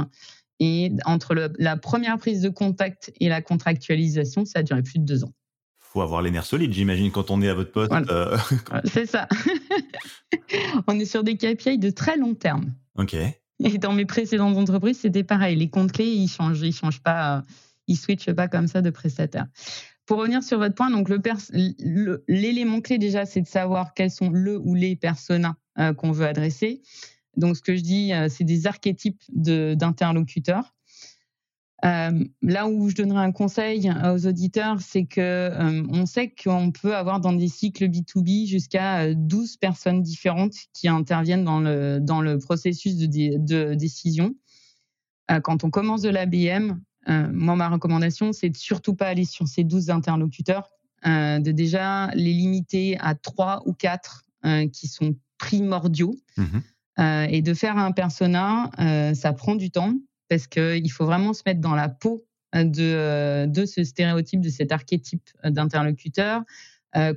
Et 0.61 0.93
entre 1.07 1.35
la 1.59 1.77
première 1.77 2.19
prise 2.19 2.43
de 2.43 2.51
contact 2.51 3.13
et 3.19 3.29
la 3.31 3.41
contractualisation, 3.41 4.45
ça 4.45 4.59
a 4.61 4.63
duré 4.63 4.83
plus 4.83 4.99
de 4.99 5.05
deux 5.05 5.25
ans. 5.25 5.33
faut 5.79 6.03
avoir 6.03 6.21
les 6.21 6.31
nerfs 6.31 6.45
solides, 6.45 6.75
j'imagine, 6.75 7.11
quand 7.11 7.31
on 7.31 7.41
est 7.41 7.49
à 7.49 7.55
votre 7.55 7.73
poste. 7.73 7.93
C'est 8.85 9.07
ça. 9.07 9.27
on 10.87 11.01
est 11.01 11.07
sur 11.07 11.25
des 11.25 11.39
KPI 11.39 11.79
de 11.79 11.89
très 11.89 12.19
long 12.19 12.35
terme. 12.35 12.75
Ok. 12.97 13.17
Et 13.64 13.79
dans 13.79 13.93
mes 13.93 14.07
précédentes 14.07 14.57
entreprises, 14.57 15.00
c'était 15.00 15.25
pareil. 15.25 15.57
Les 15.57 15.69
comptes 15.69 15.93
clés, 15.93 16.07
ils 16.11 16.29
changent, 16.29 16.62
ils 16.62 16.73
changent 16.73 17.02
pas, 17.02 17.43
ils 17.87 17.97
switchent 17.97 18.33
pas 18.33 18.49
comme 18.49 18.67
ça 18.67 18.81
de 18.81 18.90
prestataire. 18.90 19.47
Pour 20.07 20.19
revenir 20.19 20.43
sur 20.43 20.59
votre 20.59 20.75
point, 20.75 20.90
donc 20.90 21.09
l'élément 22.26 22.81
clé 22.81 22.99
déjà, 22.99 23.26
c'est 23.26 23.43
de 23.43 23.47
savoir 23.47 23.95
quels 23.95 24.11
sont 24.11 24.31
le 24.31 24.59
ou 24.59 24.75
les 24.75 24.97
personas 24.97 25.57
qu'on 25.99 26.11
veut 26.11 26.26
adresser. 26.26 26.83
Donc, 27.37 27.57
ce 27.57 27.62
que 27.62 27.76
je 27.76 27.83
dis, 27.83 28.12
c'est 28.29 28.43
des 28.43 28.67
archétypes 28.67 29.23
d'interlocuteurs. 29.29 30.75
Euh, 31.85 32.25
là 32.43 32.69
où 32.69 32.91
je 32.91 32.95
donnerais 32.95 33.25
un 33.25 33.33
conseil 33.33 33.91
aux 34.05 34.27
auditeurs, 34.27 34.81
c'est 34.81 35.07
que 35.07 35.21
euh, 35.21 35.83
on 35.89 36.05
sait 36.05 36.31
qu'on 36.31 36.73
peut 36.73 36.95
avoir 36.95 37.21
dans 37.21 37.33
des 37.33 37.49
cycles 37.49 37.87
B2B 37.87 38.47
jusqu'à 38.47 39.15
12 39.15 39.57
personnes 39.57 40.03
différentes 40.03 40.55
qui 40.75 40.89
interviennent 40.89 41.45
dans 41.45 41.61
le, 41.61 41.99
dans 42.01 42.21
le 42.21 42.39
processus 42.39 42.97
de, 42.97 43.39
de 43.39 43.75
décision. 43.75 44.35
Euh, 45.31 45.41
quand 45.41 45.65
on 45.65 45.71
commence 45.71 46.03
de 46.03 46.11
l'ABM, 46.11 46.81
moi, 47.33 47.57
ma 47.57 47.69
recommandation, 47.69 48.33
c'est 48.33 48.51
de 48.51 48.57
surtout 48.57 48.95
pas 48.95 49.09
aller 49.09 49.25
sur 49.25 49.49
ces 49.49 49.65
12 49.65 49.91
interlocuteurs, 49.91 50.71
de 51.05 51.51
déjà 51.51 52.09
les 52.15 52.33
limiter 52.33 52.99
à 53.01 53.17
3 53.17 53.63
ou 53.67 53.73
4 53.73 54.27
qui 54.73 54.87
sont 54.87 55.17
primordiaux. 55.39 56.15
Mmh 56.37 56.59
et 57.31 57.41
de 57.41 57.55
faire 57.55 57.79
un 57.79 57.93
persona, 57.93 58.71
ça 59.15 59.33
prend 59.33 59.55
du 59.55 59.71
temps 59.71 59.95
parce 60.31 60.47
qu'il 60.47 60.91
faut 60.91 61.05
vraiment 61.05 61.35
se 61.35 61.43
mettre 61.45 61.61
dans 61.61 61.75
la 61.75 61.91
peau 61.91 62.25
euh, 62.55 62.65
de, 62.65 62.83
euh, 62.83 63.47
de 63.47 63.67
ce 63.67 63.85
stéréotype, 63.85 64.41
de 64.41 64.49
cet 64.49 64.73
archétype 64.73 65.29
euh, 65.45 65.51
d'interlocuteur, 65.51 66.43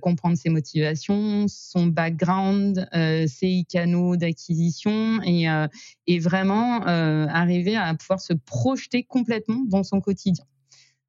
comprendre 0.04 0.38
ses 0.38 0.50
motivations, 0.50 1.48
son 1.48 1.88
background, 1.88 2.88
ses 3.28 3.66
canaux 3.68 4.16
d'acquisition 4.16 5.20
et, 5.24 6.20
vraiment 6.20 6.84
arriver 6.84 7.76
à 7.76 7.92
pouvoir 7.96 8.22
se 8.22 8.34
projeter 8.34 9.02
complètement 9.02 9.64
dans 9.66 9.82
son 9.82 10.00
quotidien. 10.00 10.46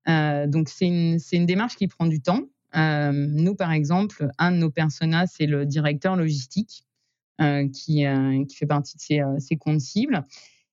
donc 0.07 0.71
c'est 0.71 0.87
une, 0.87 1.45
démarche 1.45 1.77
qui 1.77 1.89
prend 1.89 2.07
du 2.07 2.23
temps. 2.23 2.41
nous, 2.75 3.55
par 3.55 3.71
exemple, 3.73 4.31
un 4.39 4.51
de 4.51 4.57
nos 4.57 4.71
personas, 4.71 5.27
c'est 5.27 5.45
le 5.45 5.67
directeur 5.67 6.17
logistique 6.17 6.87
qui, 7.39 8.07
qui 8.49 8.57
fait 8.57 8.67
partie 8.67 8.97
de 8.97 9.03
ses, 9.03 9.21
ses 9.41 9.57
comptes 9.59 9.83
cibles. 9.83 10.25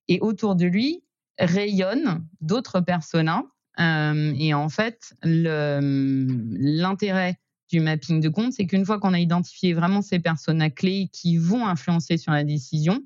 Et 0.07 0.19
autour 0.21 0.55
de 0.55 0.65
lui, 0.65 1.03
rayonnent 1.41 2.25
d'autres 2.39 2.79
personas. 2.79 3.43
Euh, 3.79 4.33
et 4.37 4.53
en 4.53 4.69
fait, 4.69 5.13
l'intérêt 5.23 7.37
du 7.69 7.79
mapping 7.79 8.21
de 8.21 8.29
compte, 8.29 8.53
c'est 8.53 8.67
qu'une 8.67 8.85
fois 8.85 8.99
qu'on 8.99 9.13
a 9.13 9.19
identifié 9.19 9.73
vraiment 9.73 10.01
ces 10.01 10.19
personas 10.19 10.69
clés 10.69 11.09
qui 11.11 11.37
vont 11.37 11.65
influencer 11.65 12.17
sur 12.17 12.31
la 12.31 12.43
décision, 12.43 13.01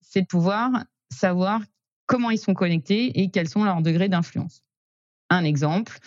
c'est 0.00 0.22
de 0.22 0.26
pouvoir 0.26 0.84
savoir 1.10 1.60
comment 2.06 2.30
ils 2.30 2.38
sont 2.38 2.54
connectés 2.54 3.20
et 3.20 3.30
quels 3.30 3.48
sont 3.48 3.64
leurs 3.64 3.82
degrés 3.82 4.08
d'influence. 4.08 4.62
Un 5.30 5.44
exemple, 5.44 5.98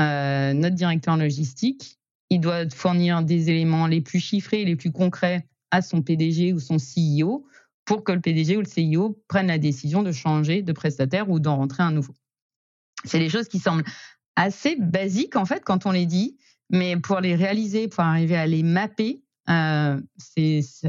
euh, 0.00 0.52
notre 0.52 0.74
directeur 0.74 1.16
logistique, 1.16 1.98
il 2.30 2.40
doit 2.40 2.68
fournir 2.70 3.22
des 3.22 3.50
éléments 3.50 3.86
les 3.86 4.00
plus 4.00 4.20
chiffrés, 4.20 4.64
les 4.64 4.76
plus 4.76 4.90
concrets 4.90 5.46
à 5.70 5.82
son 5.82 6.02
PDG 6.02 6.52
ou 6.52 6.60
son 6.60 6.78
CEO 6.78 7.46
pour 7.84 8.04
que 8.04 8.12
le 8.12 8.20
PDG 8.20 8.56
ou 8.56 8.60
le 8.60 8.66
CIO 8.66 9.22
prenne 9.28 9.48
la 9.48 9.58
décision 9.58 10.02
de 10.02 10.12
changer 10.12 10.62
de 10.62 10.72
prestataire 10.72 11.30
ou 11.30 11.40
d'en 11.40 11.56
rentrer 11.56 11.82
un 11.82 11.90
nouveau. 11.92 12.14
C'est 13.04 13.18
des 13.18 13.28
choses 13.28 13.48
qui 13.48 13.58
semblent 13.58 13.84
assez 14.36 14.76
basiques 14.76 15.36
en 15.36 15.44
fait 15.44 15.62
quand 15.64 15.86
on 15.86 15.90
les 15.90 16.06
dit, 16.06 16.36
mais 16.70 16.96
pour 16.96 17.20
les 17.20 17.34
réaliser, 17.34 17.88
pour 17.88 18.04
arriver 18.04 18.36
à 18.36 18.46
les 18.46 18.62
mapper, 18.62 19.22
euh, 19.50 20.00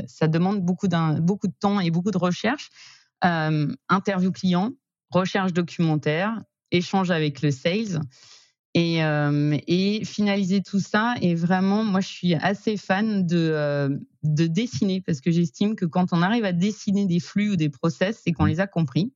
ça 0.08 0.28
demande 0.28 0.62
beaucoup, 0.62 0.88
beaucoup 1.20 1.48
de 1.48 1.56
temps 1.60 1.80
et 1.80 1.92
beaucoup 1.92 2.12
de 2.12 2.18
recherche. 2.18 2.70
Euh, 3.24 3.68
interview 3.90 4.32
client, 4.32 4.72
recherche 5.10 5.54
documentaire, 5.54 6.42
échange 6.72 7.12
avec 7.12 7.42
le 7.42 7.52
sales. 7.52 8.02
Et, 8.78 9.02
euh, 9.02 9.58
et, 9.68 10.04
finaliser 10.04 10.62
tout 10.62 10.82
ça. 10.82 11.16
Et 11.22 11.34
vraiment, 11.34 11.86
moi, 11.86 12.02
je 12.02 12.10
suis 12.10 12.34
assez 12.36 12.76
fan 12.76 13.26
de, 13.26 13.38
euh, 13.38 13.90
de 14.24 14.48
dessiner 14.48 15.00
parce 15.00 15.22
que 15.22 15.32
j'estime 15.32 15.78
que 15.78 15.86
quand 15.86 16.08
on 16.12 16.22
arrive 16.22 16.44
à 16.44 16.52
dessiner 16.52 17.06
des 17.06 17.22
flux 17.22 17.52
ou 17.52 17.56
des 17.56 17.70
process, 17.70 18.20
c'est 18.22 18.34
qu'on 18.34 18.44
mmh. 18.44 18.50
les 18.50 18.60
a 18.60 18.68
compris. 18.68 19.14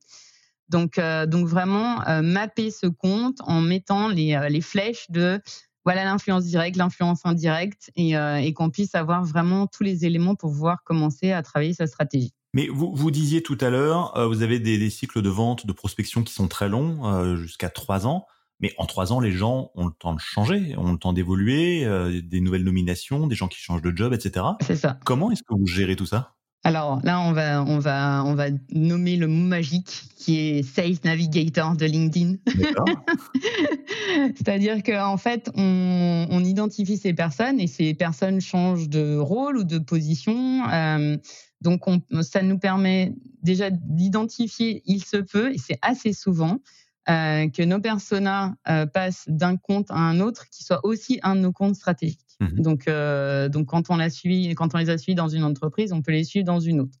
Donc, 0.70 0.96
euh, 0.96 1.26
donc 1.26 1.46
vraiment, 1.46 1.98
mapper 2.22 2.70
ce 2.70 2.86
compte 2.86 3.36
en 3.42 3.60
mettant 3.60 4.08
les, 4.08 4.40
les 4.48 4.60
flèches 4.62 5.10
de 5.10 5.40
voilà 5.84 6.04
l'influence 6.04 6.44
directe, 6.44 6.76
l'influence 6.76 7.20
indirecte 7.24 7.90
et, 7.96 8.12
et 8.12 8.54
qu'on 8.54 8.70
puisse 8.70 8.94
avoir 8.94 9.24
vraiment 9.24 9.66
tous 9.66 9.82
les 9.82 10.06
éléments 10.06 10.36
pour 10.36 10.52
pouvoir 10.52 10.84
commencer 10.84 11.32
à 11.32 11.42
travailler 11.42 11.74
sa 11.74 11.86
stratégie. 11.86 12.32
Mais 12.54 12.68
vous, 12.68 12.92
vous 12.94 13.10
disiez 13.10 13.42
tout 13.42 13.58
à 13.60 13.68
l'heure, 13.68 14.14
vous 14.28 14.42
avez 14.42 14.58
des, 14.58 14.78
des, 14.78 14.90
cycles 14.90 15.22
de 15.22 15.28
vente, 15.28 15.66
de 15.66 15.72
prospection 15.72 16.22
qui 16.22 16.32
sont 16.32 16.48
très 16.48 16.68
longs, 16.68 17.36
jusqu'à 17.36 17.68
trois 17.68 18.06
ans. 18.06 18.26
Mais 18.60 18.72
en 18.78 18.86
trois 18.86 19.12
ans, 19.12 19.20
les 19.20 19.32
gens 19.32 19.70
ont 19.74 19.86
le 19.86 19.92
temps 19.92 20.14
de 20.14 20.20
changer, 20.20 20.74
ont 20.76 20.92
le 20.92 20.98
temps 20.98 21.12
d'évoluer, 21.12 21.84
euh, 21.84 22.20
des 22.22 22.40
nouvelles 22.40 22.64
nominations, 22.64 23.26
des 23.26 23.34
gens 23.34 23.48
qui 23.48 23.58
changent 23.58 23.82
de 23.82 23.94
job, 23.94 24.12
etc. 24.12 24.46
C'est 24.60 24.76
ça. 24.76 24.98
Comment 25.04 25.30
est-ce 25.30 25.42
que 25.42 25.54
vous 25.54 25.66
gérez 25.66 25.96
tout 25.96 26.06
ça? 26.06 26.34
Alors 26.62 27.00
là, 27.04 27.20
on 27.20 27.32
va, 27.32 27.64
on, 27.64 27.78
va, 27.78 28.22
on 28.26 28.34
va 28.34 28.48
nommer 28.70 29.16
le 29.16 29.26
mot 29.26 29.46
magique 29.46 30.02
qui 30.16 30.38
est 30.38 30.62
Sales 30.62 30.98
Navigator 31.04 31.74
de 31.74 31.86
LinkedIn. 31.86 32.34
C'est-à-dire 34.36 34.82
qu'en 34.82 35.16
fait, 35.16 35.50
on, 35.54 36.26
on, 36.30 36.44
identifie 36.44 36.98
ces 36.98 37.14
personnes 37.14 37.60
et 37.60 37.66
ces 37.66 37.94
personnes 37.94 38.42
changent 38.42 38.90
de 38.90 39.16
rôle 39.16 39.56
ou 39.56 39.64
de 39.64 39.78
position. 39.78 40.68
Euh, 40.70 41.16
donc, 41.62 41.88
on, 41.88 42.02
ça 42.20 42.42
nous 42.42 42.58
permet 42.58 43.14
déjà 43.42 43.70
d'identifier, 43.70 44.82
il 44.84 45.02
se 45.02 45.16
peut, 45.16 45.52
et 45.54 45.58
c'est 45.58 45.78
assez 45.80 46.12
souvent, 46.12 46.58
euh, 47.08 47.48
que 47.48 47.62
nos 47.62 47.80
personas 47.80 48.54
euh, 48.68 48.84
passent 48.84 49.24
d'un 49.26 49.56
compte 49.56 49.90
à 49.90 49.96
un 49.96 50.20
autre 50.20 50.48
qui 50.50 50.64
soit 50.64 50.84
aussi 50.84 51.18
un 51.22 51.34
de 51.34 51.40
nos 51.40 51.52
comptes 51.52 51.74
stratégiques. 51.74 52.20
Mmh 52.40 52.60
donc, 52.60 52.88
euh, 52.88 53.48
donc 53.48 53.66
quand 53.66 53.90
on 53.90 53.96
l'a 53.96 54.10
suivi, 54.10 54.54
quand 54.54 54.74
on 54.74 54.78
les 54.78 54.90
a 54.90 54.98
suivis 54.98 55.14
dans 55.14 55.28
une 55.28 55.44
entreprise, 55.44 55.92
on 55.92 56.02
peut 56.02 56.12
les 56.12 56.24
suivre 56.24 56.44
dans 56.44 56.60
une 56.60 56.80
autre. 56.80 56.98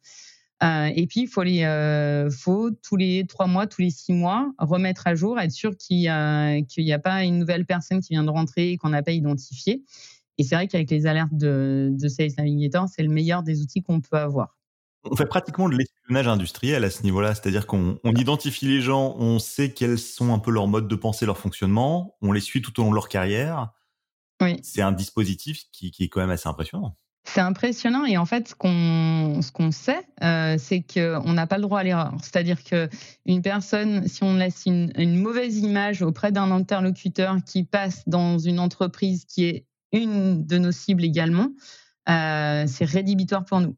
et 0.62 1.06
puis, 1.06 1.22
il 1.22 1.26
faut, 1.26 1.42
les, 1.42 2.28
faut 2.30 2.70
tous 2.70 2.96
les 2.96 3.26
trois 3.26 3.46
mois, 3.46 3.66
tous 3.66 3.82
les 3.82 3.90
six 3.90 4.12
mois, 4.12 4.52
remettre 4.58 5.06
à 5.06 5.14
jour, 5.14 5.38
être 5.38 5.52
sûr 5.52 5.76
qu'il 5.76 5.98
n'y 5.98 6.08
a, 6.08 6.56
a, 6.56 6.98
pas 6.98 7.24
une 7.24 7.38
nouvelle 7.38 7.66
personne 7.66 8.00
qui 8.00 8.14
vient 8.14 8.24
de 8.24 8.30
rentrer 8.30 8.72
et 8.72 8.76
qu'on 8.76 8.90
n'a 8.90 9.02
pas 9.02 9.12
identifié. 9.12 9.82
Et 10.38 10.44
c'est 10.44 10.54
vrai 10.54 10.66
qu'avec 10.66 10.90
les 10.90 11.06
alertes 11.06 11.34
de, 11.34 11.90
de 11.92 12.08
Sales 12.08 12.32
Navigator, 12.38 12.88
c'est 12.88 13.02
le 13.02 13.10
meilleur 13.10 13.42
des 13.42 13.60
outils 13.62 13.82
qu'on 13.82 14.00
peut 14.00 14.16
avoir 14.16 14.59
on 15.04 15.16
fait 15.16 15.26
pratiquement 15.26 15.68
de 15.68 15.76
l'espionnage 15.76 16.28
industriel 16.28 16.84
à 16.84 16.90
ce 16.90 17.02
niveau-là, 17.02 17.34
c'est-à-dire 17.34 17.66
qu'on 17.66 17.98
identifie 18.04 18.66
les 18.66 18.80
gens, 18.80 19.14
on 19.18 19.38
sait 19.38 19.72
quels 19.72 19.98
sont 19.98 20.32
un 20.32 20.38
peu 20.38 20.50
leurs 20.50 20.68
modes 20.68 20.88
de 20.88 20.94
pensée, 20.94 21.26
leur 21.26 21.38
fonctionnement, 21.38 22.16
on 22.20 22.32
les 22.32 22.40
suit 22.40 22.62
tout 22.62 22.78
au 22.80 22.84
long 22.84 22.90
de 22.90 22.94
leur 22.94 23.08
carrière. 23.08 23.70
Oui. 24.42 24.58
C'est 24.62 24.82
un 24.82 24.92
dispositif 24.92 25.64
qui, 25.72 25.92
est 25.98 26.08
quand 26.08 26.20
même 26.20 26.30
assez 26.30 26.48
impressionnant. 26.48 26.96
C'est 27.24 27.40
impressionnant 27.40 28.06
et 28.06 28.16
en 28.16 28.24
fait, 28.24 28.48
ce 28.48 28.54
qu'on 28.54 29.40
ce 29.42 29.52
qu'on 29.52 29.70
sait, 29.70 30.00
euh, 30.22 30.56
c'est 30.58 30.82
qu'on 30.82 31.32
n'a 31.32 31.46
pas 31.46 31.56
le 31.56 31.62
droit 31.62 31.80
à 31.80 31.82
l'erreur. 31.82 32.14
C'est-à-dire 32.22 32.64
que 32.64 32.88
une 33.26 33.42
personne, 33.42 34.08
si 34.08 34.22
on 34.22 34.34
laisse 34.34 34.64
une, 34.64 35.20
mauvaise 35.20 35.58
image 35.58 36.00
auprès 36.00 36.32
d'un 36.32 36.50
interlocuteur 36.50 37.36
qui 37.44 37.64
passe 37.64 38.02
dans 38.06 38.38
une 38.38 38.58
entreprise 38.58 39.26
qui 39.26 39.44
est 39.44 39.66
une 39.92 40.46
de 40.46 40.56
nos 40.56 40.72
cibles 40.72 41.04
également, 41.04 41.50
euh, 42.08 42.64
c'est 42.66 42.86
rédhibitoire 42.86 43.44
pour 43.44 43.60
nous. 43.60 43.76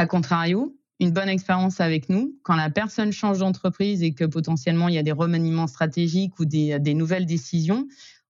A 0.00 0.06
contrario, 0.06 0.76
une 1.00 1.10
bonne 1.10 1.28
expérience 1.28 1.80
avec 1.80 2.08
nous, 2.08 2.38
quand 2.44 2.54
la 2.54 2.70
personne 2.70 3.10
change 3.10 3.40
d'entreprise 3.40 4.04
et 4.04 4.14
que 4.14 4.24
potentiellement 4.24 4.86
il 4.86 4.94
y 4.94 4.98
a 4.98 5.02
des 5.02 5.10
remaniements 5.10 5.66
stratégiques 5.66 6.38
ou 6.38 6.44
des, 6.44 6.78
nouvelles 6.94 7.26
décisions, 7.26 7.88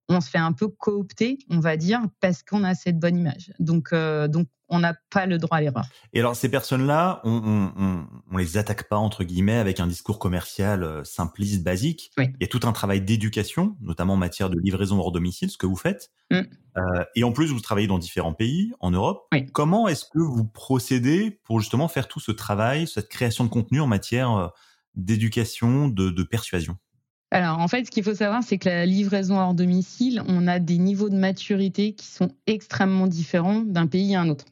on 0.08 0.20
se 0.20 0.30
fait 0.30 0.38
un 0.38 0.52
peu 0.52 0.68
coopter, 0.68 1.38
on 1.50 1.60
va 1.60 1.76
dire, 1.76 2.00
parce 2.20 2.42
qu'on 2.42 2.64
a 2.64 2.74
cette 2.74 2.98
bonne 2.98 3.18
image. 3.18 3.52
Donc, 3.58 3.92
euh, 3.92 4.26
donc 4.26 4.48
on 4.70 4.80
n'a 4.80 4.94
pas 5.10 5.26
le 5.26 5.38
droit 5.38 5.58
à 5.58 5.60
l'erreur. 5.60 5.86
Et 6.12 6.20
alors 6.20 6.36
ces 6.36 6.50
personnes-là, 6.50 7.20
on, 7.24 7.72
on, 7.76 8.06
on, 8.30 8.36
les 8.36 8.58
attaque 8.58 8.88
pas 8.88 8.96
entre 8.96 9.24
guillemets 9.24 9.56
avec 9.56 9.80
un 9.80 9.86
discours 9.86 10.18
commercial 10.18 10.82
euh, 10.82 11.04
simpliste, 11.04 11.62
basique. 11.62 12.10
Il 12.18 12.34
y 12.40 12.44
a 12.44 12.48
tout 12.48 12.60
un 12.64 12.72
travail 12.72 13.00
d'éducation, 13.00 13.76
notamment 13.80 14.14
en 14.14 14.18
matière 14.18 14.50
de 14.50 14.58
livraison 14.58 14.98
hors 14.98 15.12
domicile, 15.12 15.50
ce 15.50 15.56
que 15.56 15.66
vous 15.66 15.76
faites. 15.76 16.10
Mm. 16.30 16.40
Euh, 16.76 17.04
et 17.14 17.24
en 17.24 17.32
plus, 17.32 17.46
vous 17.46 17.60
travaillez 17.60 17.86
dans 17.86 17.98
différents 17.98 18.34
pays 18.34 18.72
en 18.80 18.90
Europe. 18.90 19.26
Comment 19.52 19.88
est-ce 19.88 20.04
que 20.04 20.20
vous 20.20 20.44
procédez 20.44 21.40
pour 21.44 21.60
justement 21.60 21.88
faire 21.88 22.06
tout 22.06 22.20
ce 22.20 22.30
travail, 22.32 22.86
cette 22.86 23.08
création 23.08 23.44
de 23.44 23.50
contenu 23.50 23.80
en 23.80 23.86
matière 23.86 24.52
d'éducation, 24.94 25.88
de, 25.88 26.10
de 26.10 26.22
persuasion? 26.22 26.76
Alors, 27.30 27.58
en 27.58 27.68
fait, 27.68 27.84
ce 27.84 27.90
qu'il 27.90 28.04
faut 28.04 28.14
savoir, 28.14 28.42
c'est 28.42 28.56
que 28.56 28.68
la 28.68 28.86
livraison 28.86 29.38
hors 29.38 29.54
domicile, 29.54 30.22
on 30.28 30.46
a 30.46 30.58
des 30.58 30.78
niveaux 30.78 31.10
de 31.10 31.16
maturité 31.16 31.92
qui 31.92 32.06
sont 32.06 32.30
extrêmement 32.46 33.06
différents 33.06 33.60
d'un 33.60 33.86
pays 33.86 34.14
à 34.14 34.22
un 34.22 34.28
autre. 34.30 34.46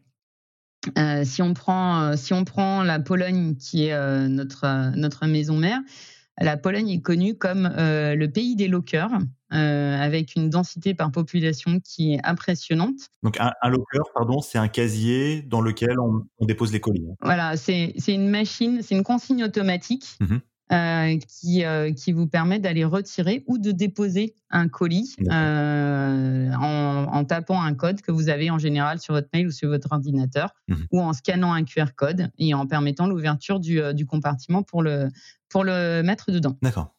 Euh, 0.98 1.24
si, 1.24 1.42
on 1.42 1.54
prend, 1.54 2.02
euh, 2.02 2.16
si 2.16 2.34
on 2.34 2.44
prend 2.44 2.82
la 2.82 3.00
Pologne, 3.00 3.56
qui 3.56 3.86
est 3.86 3.92
euh, 3.92 4.28
notre, 4.28 4.94
notre 4.96 5.26
maison 5.26 5.56
mère, 5.56 5.80
la 6.38 6.58
Pologne 6.58 6.90
est 6.90 7.00
connue 7.00 7.34
comme 7.34 7.72
le 7.76 8.26
pays 8.26 8.56
des 8.56 8.68
lockers, 8.68 9.10
avec 9.48 10.36
une 10.36 10.50
densité 10.50 10.92
par 10.92 11.10
population 11.10 11.80
qui 11.80 12.12
est 12.12 12.20
impressionnante. 12.26 13.08
Donc 13.22 13.38
un, 13.40 13.52
locker, 13.70 14.02
pardon, 14.14 14.42
c'est 14.42 14.58
un 14.58 14.68
casier 14.68 15.40
dans 15.40 15.62
lequel 15.62 15.98
on, 15.98 16.26
dépose 16.44 16.74
les 16.74 16.80
colis. 16.80 17.06
Hein. 17.10 17.14
Voilà, 17.22 17.56
c'est 17.56 17.94
une 18.06 18.28
machine, 18.28 18.80
c'est 18.82 18.94
une 18.94 19.02
consigne 19.02 19.44
automatique. 19.44 20.18
Mmh 20.20 20.36
euh, 20.72 21.16
qui, 21.28 21.64
euh, 21.64 21.92
qui 21.92 22.10
vous 22.10 22.26
permet 22.26 22.58
d'aller 22.58 22.84
retirer 22.84 23.44
ou 23.46 23.56
de 23.56 23.70
déposer 23.70 24.34
un 24.50 24.66
colis 24.66 25.14
euh, 25.30 26.50
en, 26.54 27.06
en, 27.12 27.24
tapant 27.24 27.62
un 27.62 27.72
code 27.72 28.00
que 28.00 28.10
vous 28.10 28.28
avez 28.28 28.50
en 28.50 28.58
général 28.58 28.98
sur 28.98 29.14
votre 29.14 29.28
mail 29.32 29.46
ou 29.46 29.52
sur 29.52 29.68
votre 29.68 29.92
ordinateur 29.92 30.50
mmh 30.66 30.74
ou 30.90 31.00
en 31.00 31.12
scannant 31.12 31.52
un 31.52 31.62
QR 31.62 31.94
code 31.94 32.30
et 32.38 32.52
en 32.52 32.66
permettant 32.66 33.06
l'ouverture 33.06 33.60
du, 33.60 33.80
du, 33.94 34.06
compartiment 34.06 34.64
pour 34.64 34.82
le, 34.82 35.08
pour 35.48 35.62
le 35.62 36.02
mettre 36.02 36.32
dedans. 36.32 36.56
D'accord. 36.62 36.96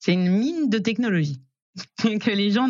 C'est 0.00 0.12
une 0.12 0.30
mine 0.30 0.68
de 0.68 0.76
technologie 0.76 1.40
que 2.02 2.30
les 2.30 2.50
gens 2.50 2.68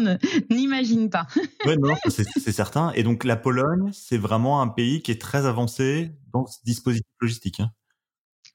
n'imaginent 0.50 1.10
pas. 1.10 1.26
oui, 1.66 1.74
non, 1.78 1.94
c'est 2.06 2.52
certain. 2.52 2.92
Et 2.92 3.02
donc 3.02 3.24
la 3.24 3.36
Pologne, 3.36 3.90
c'est 3.92 4.18
vraiment 4.18 4.62
un 4.62 4.68
pays 4.68 5.02
qui 5.02 5.10
est 5.10 5.20
très 5.20 5.46
avancé 5.46 6.12
dans 6.32 6.46
ce 6.46 6.58
dispositif 6.64 7.06
logistique. 7.20 7.58
Hein. 7.58 7.72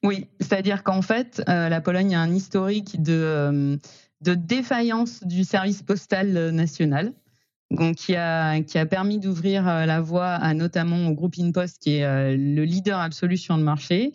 Oui, 0.04 0.26
c'est-à-dire 0.38 0.82
qu'en 0.82 1.00
fait, 1.00 1.42
euh, 1.48 1.70
la 1.70 1.80
Pologne 1.80 2.14
a 2.14 2.20
un 2.20 2.34
historique 2.34 3.02
de, 3.02 3.14
euh, 3.14 3.76
défaillance 4.20 5.24
du 5.24 5.44
service 5.44 5.82
postal 5.82 6.50
national. 6.50 7.14
Donc, 7.70 7.96
qui 7.96 8.14
a, 8.14 8.60
permis 8.88 9.18
d'ouvrir 9.18 9.66
euh, 9.66 9.86
la 9.86 10.02
voie 10.02 10.52
notamment 10.52 11.08
au 11.08 11.14
groupe 11.14 11.34
InPost, 11.38 11.82
qui 11.82 11.96
est 11.96 12.36
le 12.36 12.64
leader 12.64 13.00
absolu 13.00 13.38
sur 13.38 13.56
le 13.56 13.62
marché. 13.62 14.12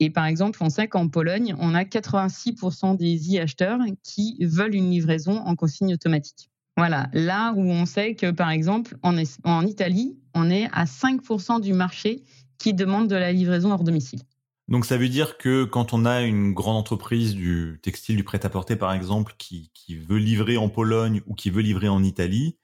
Et 0.00 0.10
par 0.10 0.26
exemple, 0.26 0.58
on 0.60 0.68
sait 0.70 0.88
qu'en 0.88 1.08
Pologne, 1.08 1.54
on 1.58 1.74
a 1.74 1.84
86% 1.84 2.96
des 2.96 3.36
e-acheteurs 3.36 3.78
qui 4.02 4.36
veulent 4.44 4.74
une 4.74 4.90
livraison 4.90 5.38
en 5.38 5.54
consigne 5.54 5.94
automatique. 5.94 6.50
Voilà, 6.76 7.08
là 7.12 7.52
où 7.56 7.62
on 7.62 7.86
sait 7.86 8.16
que, 8.16 8.32
par 8.32 8.50
exemple, 8.50 8.96
en 9.02 9.66
Italie, 9.66 10.18
on 10.34 10.50
est 10.50 10.68
à 10.72 10.84
5% 10.84 11.60
du 11.60 11.72
marché 11.72 12.24
qui 12.58 12.74
demande 12.74 13.08
de 13.08 13.16
la 13.16 13.32
livraison 13.32 13.70
hors 13.70 13.84
domicile. 13.84 14.20
Donc 14.68 14.84
ça 14.84 14.98
veut 14.98 15.08
dire 15.08 15.38
que 15.38 15.64
quand 15.64 15.94
on 15.94 16.04
a 16.04 16.20
une 16.22 16.52
grande 16.52 16.76
entreprise 16.76 17.34
du 17.34 17.80
textile, 17.82 18.16
du 18.16 18.24
prêt-à-porter 18.24 18.76
par 18.76 18.92
exemple, 18.92 19.34
qui, 19.38 19.70
veut 20.06 20.18
livrer 20.18 20.58
en 20.58 20.68
Pologne 20.68 21.22
ou 21.26 21.34
qui 21.34 21.48
veut 21.48 21.62
livrer 21.62 21.88
en 21.88 22.02
Italie, 22.02 22.58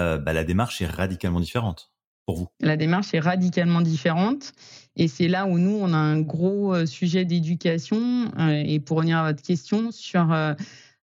euh, 0.00 0.16
bah, 0.18 0.32
la 0.32 0.44
démarche 0.44 0.80
est 0.80 0.86
radicalement 0.86 1.40
différente 1.40 1.92
pour 2.24 2.36
vous. 2.36 2.48
La 2.60 2.78
démarche 2.78 3.12
est 3.12 3.20
radicalement 3.20 3.82
différente 3.82 4.52
et 4.96 5.08
c'est 5.08 5.28
là 5.28 5.46
où 5.46 5.58
nous, 5.58 5.76
on 5.78 5.92
a 5.92 5.98
un 5.98 6.20
gros 6.20 6.74
euh, 6.74 6.86
sujet 6.86 7.26
d'éducation. 7.26 8.32
Euh, 8.38 8.62
et 8.64 8.80
pour 8.80 8.96
revenir 8.96 9.18
à 9.18 9.30
votre 9.30 9.42
question, 9.42 9.90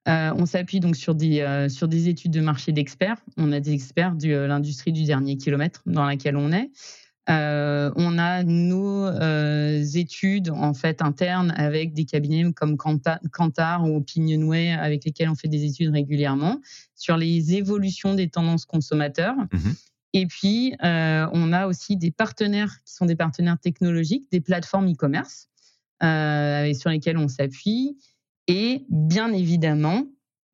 on 0.08 0.46
s'appuie 0.48 0.80
donc 0.80 0.96
sur 0.96 1.14
des 1.14 2.08
études 2.08 2.32
de 2.32 2.42
marché 2.42 2.72
d'experts. 2.72 3.18
On 3.38 3.52
a 3.52 3.60
des 3.60 3.74
experts 3.74 4.16
de 4.16 4.32
l'industrie 4.32 4.94
du 4.94 5.04
dernier 5.04 5.38
kilomètre 5.38 5.84
dans 5.86 6.06
laquelle 6.06 6.38
on 6.38 6.52
est. 6.52 6.72
Euh, 7.30 7.92
on 7.96 8.18
a 8.18 8.44
nos 8.44 9.06
euh, 9.06 9.84
études 9.96 10.50
en 10.50 10.74
fait 10.74 11.02
internes 11.02 11.54
avec 11.56 11.94
des 11.94 12.06
cabinets 12.06 12.52
comme 12.54 12.76
Kantar 12.78 13.84
ou 13.84 13.98
Opinionway 13.98 14.72
avec 14.72 15.06
lesquels 15.06 15.30
on 15.30 15.36
fait 15.36 15.48
des 15.48 15.64
études 15.64 15.92
régulièrement 15.92 16.60
sur 16.96 17.18
les 17.18 17.54
évolutions 17.54 18.16
des 18.16 18.30
tendances 18.30 18.66
consommateurs. 18.66 19.36
Mhm. 19.54 19.76
Et 20.14 20.26
puis, 20.26 20.74
euh, 20.84 21.28
on 21.34 21.54
a 21.54 21.68
aussi 21.68 21.96
des 21.96 22.10
partenaires 22.10 22.76
qui 22.84 22.96
sont 22.96 23.06
des 23.06 23.16
partenaires 23.16 23.60
technologiques, 23.60 24.26
des 24.32 24.42
plateformes 24.42 24.92
e-commerce 24.92 25.50
sur 26.02 26.90
lesquelles 26.90 27.18
on 27.18 27.28
s'appuie. 27.28 27.98
Et 28.48 28.86
bien 28.90 29.32
évidemment, 29.34 30.06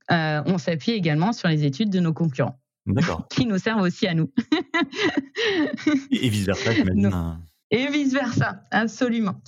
on 0.10 0.58
s'appuie 0.58 0.92
également 0.92 1.32
sur 1.32 1.48
les 1.48 1.64
études 1.64 1.90
de 1.90 2.02
nos 2.02 2.12
concurrents. 2.12 2.60
qui 3.30 3.46
nous 3.46 3.58
servent 3.58 3.82
aussi 3.82 4.08
à 4.08 4.14
nous. 4.14 4.32
et 6.12 6.30
vice-versa, 6.30 6.74
j'imagine. 6.74 7.40
Et 7.72 7.88
vice-versa, 7.88 8.62
absolument. 8.72 9.42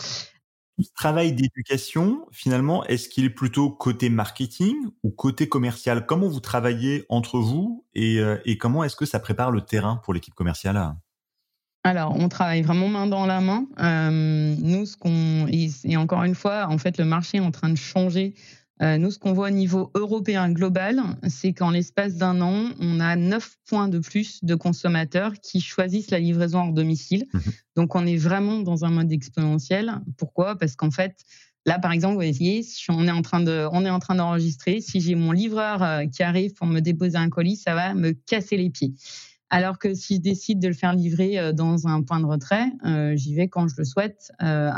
Ce 0.79 0.89
travail 0.93 1.33
d'éducation, 1.33 2.27
finalement, 2.31 2.85
est-ce 2.85 3.09
qu'il 3.09 3.25
est 3.25 3.31
plutôt 3.31 3.71
côté 3.71 4.09
marketing 4.09 4.75
ou 5.01 5.09
côté 5.09 5.49
commercial? 5.49 6.05
Comment 6.05 6.27
vous 6.27 6.39
travaillez 6.39 7.05
entre 7.09 7.39
vous 7.39 7.85
et, 7.95 8.19
euh, 8.19 8.37
et 8.45 8.59
comment 8.59 8.83
est-ce 8.83 8.95
que 8.95 9.05
ça 9.05 9.19
prépare 9.19 9.49
le 9.49 9.61
terrain 9.61 9.97
pour 10.03 10.13
l'équipe 10.13 10.35
commerciale? 10.35 10.95
Alors, 11.87 12.15
on 12.19 12.27
travaille 12.27 12.63
vraiment 12.63 12.89
main 12.89 13.07
dans 13.07 13.25
la 13.25 13.39
main. 13.39 13.65
Euh, 13.79 14.55
nous, 14.59 14.85
ce 14.85 14.97
qu'on 14.97 15.47
et, 15.47 15.95
encore 15.95 16.23
une 16.23 16.35
fois, 16.35 16.67
en 16.69 16.77
fait, 16.77 16.97
le 16.97 17.05
marché 17.05 17.37
est 17.37 17.41
en 17.41 17.51
train 17.51 17.69
de 17.69 17.77
changer 17.77 18.33
euh, 18.35 18.56
nous, 18.79 19.11
ce 19.11 19.17
qu'on 19.17 19.33
voit 19.33 19.47
au 19.47 19.51
niveau 19.51 19.91
européen 19.95 20.51
global, 20.51 21.01
c'est 21.27 21.53
qu'en 21.53 21.71
l'espace 21.71 22.15
d'un 22.15 22.41
an, 22.41 22.69
on 22.79 22.99
a 22.99 23.15
9 23.15 23.57
points 23.67 23.87
de 23.87 23.99
plus 23.99 24.43
de 24.43 24.55
consommateurs 24.55 25.33
qui 25.41 25.61
choisissent 25.61 26.11
la 26.11 26.19
livraison 26.19 26.59
hors 26.59 26.73
domicile. 26.73 27.25
Mhm. 27.33 27.41
Donc, 27.75 27.95
on 27.95 28.05
est 28.05 28.17
vraiment 28.17 28.59
dans 28.59 28.85
un 28.85 28.91
mode 28.91 29.11
exponentiel. 29.11 29.99
Pourquoi? 30.17 30.57
Parce 30.57 30.75
qu'en 30.75 30.91
fait, 30.91 31.15
là, 31.65 31.79
par 31.79 31.91
exemple, 31.91 32.13
vous 32.13 32.19
voyez, 32.19 32.65
on 32.89 33.07
est 33.07 33.11
en 33.11 33.21
train 33.21 33.41
de, 33.41 33.67
on 33.71 33.85
est 33.85 33.89
en 33.89 33.99
train 33.99 34.15
d'enregistrer. 34.15 34.81
Si 34.81 35.01
j'ai 35.01 35.15
mon 35.15 35.31
livreur 35.31 35.83
euh, 35.83 36.05
qui 36.05 36.23
arrive 36.23 36.53
pour 36.53 36.67
me 36.67 36.79
déposer 36.79 37.17
un 37.17 37.29
colis, 37.29 37.57
ça 37.57 37.75
va 37.75 37.93
me 37.93 38.11
casser 38.11 38.57
les 38.57 38.69
pieds. 38.69 38.93
Alors 39.49 39.79
que 39.79 39.93
si 39.93 40.15
je 40.15 40.21
décide 40.21 40.59
de 40.59 40.67
le 40.67 40.73
faire 40.73 40.93
livrer 40.93 41.39
euh, 41.39 41.53
dans 41.53 41.87
un 41.87 42.01
point 42.01 42.19
de 42.19 42.25
retrait, 42.25 42.69
euh, 42.85 43.15
j'y 43.15 43.33
vais 43.33 43.47
quand 43.47 43.67
je 43.67 43.75
le 43.77 43.85
souhaite, 43.85 44.31
euh, 44.41 44.69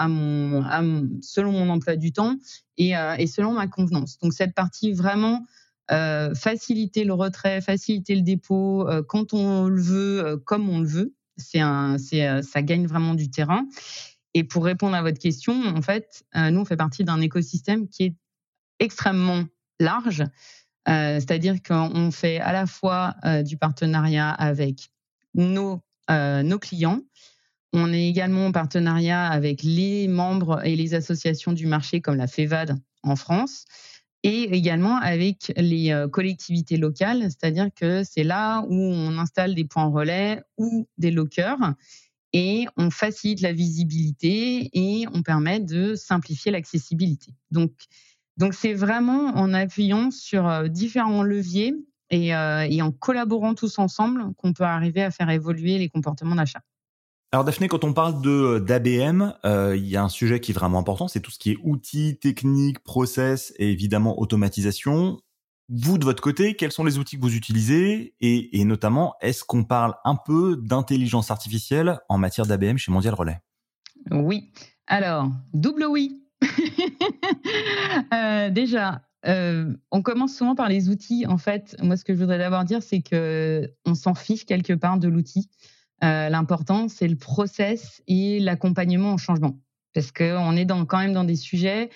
selon 1.22 1.52
mon 1.52 1.70
emploi 1.70 1.96
du 1.96 2.12
temps 2.12 2.36
et, 2.78 2.94
selon 3.28 3.54
ma 3.54 3.68
convenance. 3.68 4.20
Donc 4.20 4.34
cette 4.34 4.54
partie 4.54 4.92
vraiment 4.92 5.46
faciliter 5.90 7.04
le 7.04 7.14
retrait, 7.14 7.62
faciliter 7.62 8.14
le 8.14 8.22
dépôt 8.22 8.88
quand 9.08 9.34
on 9.34 9.68
le 9.68 9.82
veut, 9.82 10.38
comme 10.46 10.70
on 10.70 10.80
le 10.82 10.88
veut, 10.88 11.16
ça 11.38 12.62
gagne 12.62 12.86
vraiment 12.86 13.16
du 13.16 13.32
terrain. 13.32 13.66
Et 14.36 14.44
pour 14.44 14.66
répondre 14.66 14.96
à 14.96 15.02
votre 15.02 15.18
question, 15.18 15.60
en 15.66 15.82
fait, 15.82 16.24
nous 16.36 16.60
on 16.60 16.66
fait 16.66 16.78
partie 16.78 17.04
d'un 17.04 17.20
écosystème 17.22 17.88
qui 17.88 18.04
est 18.04 18.16
extrêmement 18.80 19.44
large. 19.80 20.24
Euh, 20.90 21.16
c'est-à-dire 21.16 21.62
qu'on 21.62 22.12
fait 22.12 22.40
à 22.40 22.52
la 22.52 22.66
fois 22.66 23.16
euh, 23.24 23.44
du 23.44 23.58
partenariat 23.58 24.30
avec 24.32 24.90
nos, 25.36 25.82
euh, 26.10 26.42
nos 26.42 26.58
clients, 26.58 27.02
on 27.74 27.94
est 27.94 28.08
également 28.08 28.48
en 28.48 28.52
partenariat 28.52 29.28
avec 29.28 29.62
les 29.62 30.08
membres 30.08 30.66
et 30.66 30.76
les 30.76 30.96
associations 30.96 31.54
du 31.54 31.68
marché 31.68 32.02
comme 32.02 32.16
la 32.16 32.26
FEVAD 32.26 32.76
en 33.04 33.16
France 33.16 33.66
et 34.24 34.56
également 34.56 34.98
avec 34.98 35.54
les 35.56 36.06
collectivités 36.12 36.76
locales, 36.76 37.22
c'est-à-dire 37.22 37.70
que 37.74 38.04
c'est 38.04 38.24
là 38.24 38.66
où 38.68 38.76
on 38.76 39.18
installe 39.18 39.56
des 39.56 39.64
points 39.64 39.86
relais 39.86 40.42
ou 40.58 40.88
des 40.98 41.12
lockers 41.12 41.74
et 42.34 42.66
on 42.76 42.90
facilite 42.90 43.42
la 43.42 43.54
visibilité 43.54 44.70
et 44.74 45.06
on 45.14 45.22
permet 45.22 45.60
de 45.60 45.96
simplifier 45.96 46.52
l'accessibilité. 46.52 47.34
Donc, 47.52 47.72
donc 48.40 48.54
c'est 48.54 48.74
vraiment 48.74 49.36
en 49.36 49.54
appuyant 49.54 50.12
sur 50.12 50.48
euh, 50.48 50.68
différents 50.70 51.24
leviers 51.24 51.76
euh, 52.14 52.62
et, 52.62 52.82
en 52.82 52.92
collaborant 52.92 53.54
tous 53.54 53.78
ensemble 53.78 54.34
qu'on 54.38 54.54
peut 54.54 54.64
arriver 54.64 55.04
à 55.04 55.12
faire 55.12 55.30
évoluer 55.30 55.78
les 55.78 55.90
comportements 55.90 56.36
d'achat. 56.36 56.62
Alors 57.32 57.46
Daphné, 57.46 57.68
quand 57.68 57.84
on 57.84 57.94
parle 57.94 58.22
de 58.22 58.30
euh, 58.30 58.60
d'ABM, 58.60 59.34
il 59.76 59.86
y 59.86 59.98
a 59.98 60.04
un 60.04 60.10
sujet 60.10 60.40
qui 60.40 60.52
est 60.52 60.56
vraiment 60.56 60.80
important, 60.80 61.08
c'est 61.08 61.20
tout 61.20 61.32
ce 61.32 61.38
qui 61.38 61.52
est 61.52 61.58
outils, 61.64 62.18
techniques, 62.18 62.80
process 62.80 63.54
et 63.58 63.72
évidemment 63.72 64.20
automatisation. 64.20 65.20
Vous, 65.68 66.00
de 66.00 66.06
votre 66.06 66.24
côté, 66.24 66.56
quels 66.56 66.72
sont 66.72 66.86
les 66.86 66.98
outils 66.98 67.18
que 67.18 67.22
vous 67.22 67.36
utilisez 67.36 68.16
et, 68.22 68.60
et 68.60 68.64
notamment, 68.64 69.16
est-ce 69.22 69.44
qu'on 69.44 69.66
parle 69.66 69.96
un 70.04 70.16
peu 70.16 70.58
d'intelligence 70.58 71.30
artificielle 71.30 72.00
en 72.08 72.18
matière 72.18 72.48
d'ABM 72.48 72.78
chez 72.78 72.92
Mondial 72.92 73.14
Relais? 73.14 73.40
Oui. 74.10 74.52
Alors, 74.88 75.30
double 75.54 75.86
oui. 75.86 76.24
Euh, 78.14 78.50
déjà, 78.50 79.02
euh, 79.26 79.74
on 79.92 80.02
commence 80.02 80.36
souvent 80.36 80.56
par 80.56 80.70
les 80.70 80.90
outils. 80.90 81.26
En 81.28 81.38
fait, 81.38 81.76
moi, 81.82 81.98
ce 81.98 82.04
que 82.04 82.14
je 82.14 82.20
voudrais 82.20 82.38
d'abord 82.38 82.64
dire, 82.64 82.82
c'est 82.82 83.02
que 83.02 83.72
on 83.86 83.96
s'en 83.96 84.14
fiche 84.14 84.46
quelque 84.46 84.74
part 84.74 84.98
de 84.98 85.08
l'outil. 85.08 85.50
Euh, 86.04 86.30
l'important, 86.30 86.88
c'est 86.88 87.08
le 87.08 87.16
process 87.16 88.02
et 88.08 88.40
l'accompagnement 88.40 89.14
au 89.14 89.18
changement, 89.18 89.60
parce 89.94 90.12
qu'on 90.12 90.56
est 90.56 90.68
quand 90.88 90.98
même 90.98 91.14
dans 91.14 91.24
des 91.24 91.36
sujets 91.36 91.90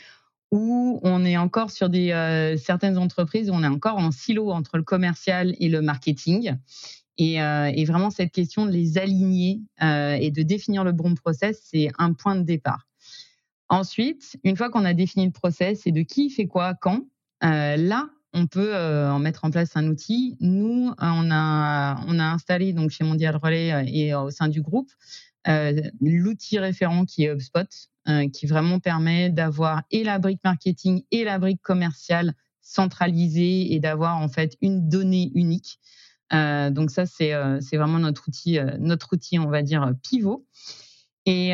où 0.51 0.99
on 1.03 1.25
est 1.25 1.37
encore 1.37 1.71
sur 1.71 1.89
des 1.89 2.55
certaines 2.63 2.97
entreprises 2.97 3.49
où 3.49 3.53
on 3.53 3.63
est 3.63 3.67
encore 3.67 3.97
en 3.97 4.11
silo 4.11 4.51
entre 4.51 4.77
le 4.77 4.83
commercial 4.83 5.55
et 5.59 5.69
le 5.69 5.81
marketing. 5.81 6.55
Et, 7.17 7.35
et 7.35 7.85
vraiment, 7.85 8.11
cette 8.11 8.31
question 8.31 8.65
de 8.65 8.71
les 8.71 8.97
aligner 8.97 9.61
et 9.81 10.31
de 10.31 10.43
définir 10.43 10.83
le 10.83 10.91
bon 10.91 11.15
process, 11.15 11.59
c'est 11.63 11.89
un 11.97 12.13
point 12.13 12.35
de 12.35 12.43
départ. 12.43 12.87
Ensuite, 13.73 14.37
une 14.43 14.55
fois 14.55 14.69
qu'on 14.69 14.85
a 14.85 14.93
défini 14.93 15.25
le 15.25 15.31
process 15.31 15.87
et 15.87 15.91
de 15.91 16.03
qui 16.03 16.29
fait 16.29 16.45
quoi, 16.45 16.75
quand, 16.75 17.07
euh, 17.43 17.75
là, 17.75 18.07
on 18.31 18.45
peut 18.45 18.75
euh, 18.75 19.11
en 19.11 19.17
mettre 19.17 19.45
en 19.45 19.49
place 19.49 19.71
un 19.75 19.87
outil. 19.87 20.37
Nous, 20.39 20.93
on 20.99 21.31
a, 21.31 21.99
on 22.07 22.19
a 22.19 22.23
installé 22.23 22.73
donc 22.73 22.91
chez 22.91 23.03
Mondial 23.03 23.35
Relais 23.35 23.73
euh, 23.73 23.83
et 23.87 24.13
au 24.13 24.29
sein 24.29 24.47
du 24.47 24.61
groupe 24.61 24.91
l'outil 25.99 26.57
référent 26.57 27.03
qui 27.03 27.25
est 27.25 27.33
HubSpot. 27.33 27.67
qui 28.31 28.45
vraiment 28.45 28.79
permet 28.79 29.29
d'avoir 29.29 29.81
et 29.91 30.05
la 30.05 30.17
brique 30.17 30.39
marketing 30.43 31.03
et 31.11 31.25
la 31.25 31.37
brique 31.37 31.61
commerciale 31.61 32.33
centralisée 32.61 33.73
et 33.73 33.79
d'avoir 33.81 34.21
en 34.21 34.29
fait 34.29 34.55
une 34.61 34.87
donnée 34.87 35.31
unique. 35.35 35.79
donc 36.31 36.91
ça, 36.91 37.05
c'est 37.05 37.33
vraiment 37.73 37.99
notre 37.99 38.29
outil, 38.29 38.57
notre 38.79 39.11
outil, 39.11 39.37
on 39.37 39.49
va 39.49 39.63
dire, 39.63 39.91
pivot. 40.01 40.45
Et, 41.25 41.51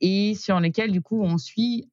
et 0.00 0.34
sur 0.34 0.58
lesquels, 0.58 0.90
du 0.90 1.00
coup, 1.00 1.22
on 1.22 1.38
suit 1.38 1.88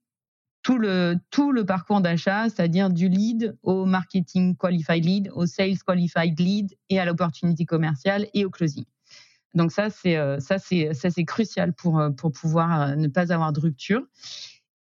tout 0.65 0.79
le, 0.79 1.15
tout 1.29 1.51
le 1.51 1.63
parcours 1.63 2.01
d'achat, 2.01 2.49
c'est-à-dire 2.49 2.89
du 2.89 3.07
lead 3.07 3.55
au 3.61 3.85
marketing 3.85 4.55
qualified 4.55 5.05
lead, 5.05 5.29
au 5.35 5.45
sales 5.45 5.77
qualified 5.85 6.39
lead 6.39 6.75
et 6.89 6.99
à 6.99 7.05
l'opportunité 7.05 7.65
commerciale 7.65 8.25
et 8.33 8.45
au 8.45 8.49
closing. 8.49 8.83
Donc 9.53 9.71
ça, 9.71 9.91
c'est 9.91 10.17
euh, 10.17 10.39
ça, 10.39 10.57
c'est 10.57 10.95
ça, 10.95 11.11
c'est 11.11 11.23
crucial 11.23 11.71
pour 11.73 11.99
euh, 11.99 12.09
pour 12.09 12.31
pouvoir 12.31 12.81
euh, 12.81 12.95
ne 12.95 13.07
pas 13.07 13.31
avoir 13.31 13.53
de 13.53 13.59
rupture. 13.59 14.01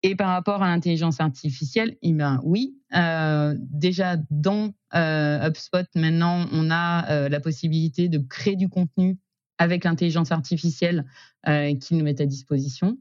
Et 0.02 0.16
par 0.16 0.28
rapport 0.28 0.62
à 0.62 0.68
l'intelligence 0.68 1.20
artificielle, 1.20 1.96
eh 2.00 2.12
ben 2.14 2.40
oui, 2.44 2.78
euh, 2.94 3.54
déjà 3.58 4.16
dans 4.30 4.72
euh, 4.94 5.46
HubSpot 5.46 5.86
maintenant, 5.96 6.46
on 6.50 6.70
a 6.70 7.28
la 7.28 7.40
possibilité 7.40 8.08
de 8.08 8.18
créer 8.18 8.56
du 8.56 8.68
contenu 8.68 9.18
avec 9.58 9.84
l'intelligence 9.84 10.32
artificielle 10.32 11.04
euh, 11.46 11.74
qu'ils 11.74 11.98
nous 11.98 12.04
mettent 12.04 12.20
à 12.20 12.26
disposition. 12.26 12.98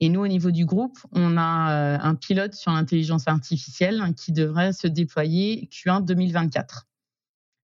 Et 0.00 0.08
nous, 0.08 0.20
au 0.20 0.26
niveau 0.26 0.50
du 0.50 0.64
groupe, 0.64 0.98
on 1.12 1.36
a 1.36 1.72
euh, 1.72 1.98
un 2.00 2.14
pilote 2.14 2.54
sur 2.54 2.72
l'intelligence 2.72 3.28
artificielle 3.28 4.02
qui 4.16 4.32
devrait 4.32 4.72
se 4.72 4.88
déployer 4.88 5.68
Q1 5.70 6.04
2024. 6.04 6.88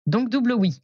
Donc 0.06 0.28
double 0.28 0.52
oui, 0.52 0.82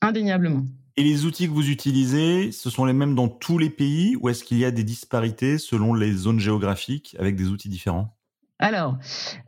indéniablement. 0.00 0.64
Et 0.96 1.04
les 1.04 1.26
outils 1.26 1.46
que 1.46 1.52
vous 1.52 1.70
utilisez, 1.70 2.50
ce 2.50 2.70
sont 2.70 2.84
les 2.84 2.92
mêmes 2.92 3.14
dans 3.14 3.28
tous 3.28 3.56
les 3.56 3.70
pays 3.70 4.16
ou 4.16 4.28
est-ce 4.28 4.42
qu'il 4.42 4.58
y 4.58 4.64
a 4.64 4.72
des 4.72 4.82
disparités 4.82 5.58
selon 5.58 5.94
les 5.94 6.12
zones 6.12 6.40
géographiques 6.40 7.14
avec 7.20 7.36
des 7.36 7.46
outils 7.46 7.68
différents? 7.68 8.17
Alors, 8.58 8.96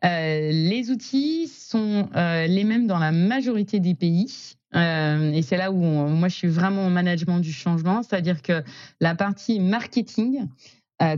euh, 0.04 0.50
les 0.52 0.90
outils 0.90 1.48
sont 1.48 2.08
euh, 2.14 2.46
les 2.46 2.62
mêmes 2.62 2.86
dans 2.86 2.98
la 2.98 3.10
majorité 3.10 3.80
des 3.80 3.94
pays. 3.94 4.54
Euh, 4.76 5.32
et 5.32 5.42
c'est 5.42 5.56
là 5.56 5.72
où 5.72 5.78
moi 5.78 6.28
je 6.28 6.36
suis 6.36 6.48
vraiment 6.48 6.86
au 6.86 6.90
management 6.90 7.40
du 7.40 7.52
changement, 7.52 8.04
c'est-à-dire 8.04 8.40
que 8.40 8.62
la 9.00 9.16
partie 9.16 9.58
marketing, 9.58 10.46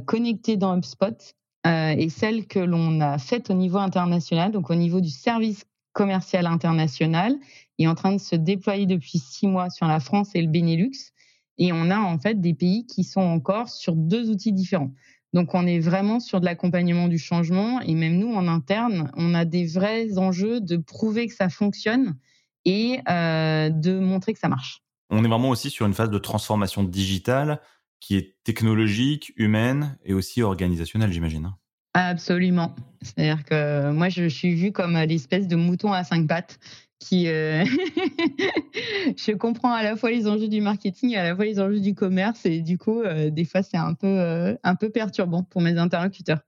connectée 0.06 0.56
dans 0.56 0.76
HubSpot 0.76 1.34
et 1.66 2.08
celle 2.08 2.46
que 2.46 2.60
l'on 2.60 3.00
a 3.00 3.18
faite 3.18 3.50
au 3.50 3.54
niveau 3.54 3.78
international, 3.78 4.52
donc 4.52 4.70
au 4.70 4.76
niveau 4.76 5.00
du 5.00 5.10
service 5.10 5.64
commercial 5.92 6.46
international, 6.46 7.34
est 7.80 7.88
en 7.88 7.96
train 7.96 8.12
de 8.12 8.20
se 8.20 8.36
déployer 8.36 8.86
depuis 8.86 9.18
six 9.18 9.48
mois 9.48 9.70
sur 9.70 9.86
la 9.86 9.98
France 9.98 10.30
et 10.34 10.40
le 10.40 10.46
Benelux. 10.46 11.12
Et 11.58 11.72
on 11.72 11.90
a 11.90 11.98
en 11.98 12.18
fait 12.18 12.40
des 12.40 12.54
pays 12.54 12.86
qui 12.86 13.04
sont 13.04 13.20
encore 13.20 13.68
sur 13.68 13.96
deux 13.96 14.30
outils 14.30 14.52
différents. 14.52 14.92
Donc 15.32 15.54
on 15.54 15.66
est 15.66 15.78
vraiment 15.78 16.20
sur 16.20 16.40
de 16.40 16.44
l'accompagnement 16.44 17.08
du 17.08 17.18
changement 17.18 17.80
et 17.80 17.94
même 17.94 18.18
nous 18.18 18.32
en 18.32 18.48
interne, 18.48 19.10
on 19.16 19.34
a 19.34 19.44
des 19.44 19.66
vrais 19.66 20.18
enjeux 20.18 20.60
de 20.60 20.76
prouver 20.76 21.26
que 21.26 21.34
ça 21.34 21.48
fonctionne 21.48 22.16
et 22.64 23.00
euh, 23.08 23.70
de 23.70 23.98
montrer 23.98 24.34
que 24.34 24.38
ça 24.38 24.48
marche. 24.48 24.82
On 25.10 25.24
est 25.24 25.28
vraiment 25.28 25.50
aussi 25.50 25.70
sur 25.70 25.86
une 25.86 25.94
phase 25.94 26.10
de 26.10 26.18
transformation 26.18 26.84
digitale 26.84 27.60
qui 28.00 28.16
est 28.16 28.36
technologique, 28.44 29.32
humaine 29.36 29.96
et 30.04 30.12
aussi 30.12 30.42
organisationnelle, 30.42 31.12
j'imagine. 31.12 31.52
Absolument. 31.94 32.74
C'est-à-dire 33.02 33.44
que 33.44 33.90
moi, 33.90 34.08
je 34.08 34.28
suis 34.28 34.54
vue 34.54 34.72
comme 34.72 34.96
l'espèce 34.96 35.46
de 35.46 35.56
mouton 35.56 35.92
à 35.92 36.02
cinq 36.02 36.26
pattes 36.26 36.58
qui 37.02 37.28
euh... 37.28 37.64
je 39.16 39.32
comprends 39.32 39.72
à 39.72 39.82
la 39.82 39.96
fois 39.96 40.10
les 40.10 40.28
enjeux 40.28 40.48
du 40.48 40.60
marketing 40.60 41.10
et 41.10 41.16
à 41.16 41.24
la 41.24 41.34
fois 41.34 41.44
les 41.44 41.58
enjeux 41.58 41.80
du 41.80 41.94
commerce 41.94 42.46
et 42.46 42.60
du 42.60 42.78
coup 42.78 43.00
euh, 43.00 43.30
des 43.30 43.44
fois 43.44 43.62
c'est 43.62 43.76
un 43.76 43.94
peu 43.94 44.06
euh, 44.06 44.54
un 44.62 44.76
peu 44.76 44.88
perturbant 44.90 45.42
pour 45.42 45.60
mes 45.60 45.76
interlocuteurs. 45.78 46.38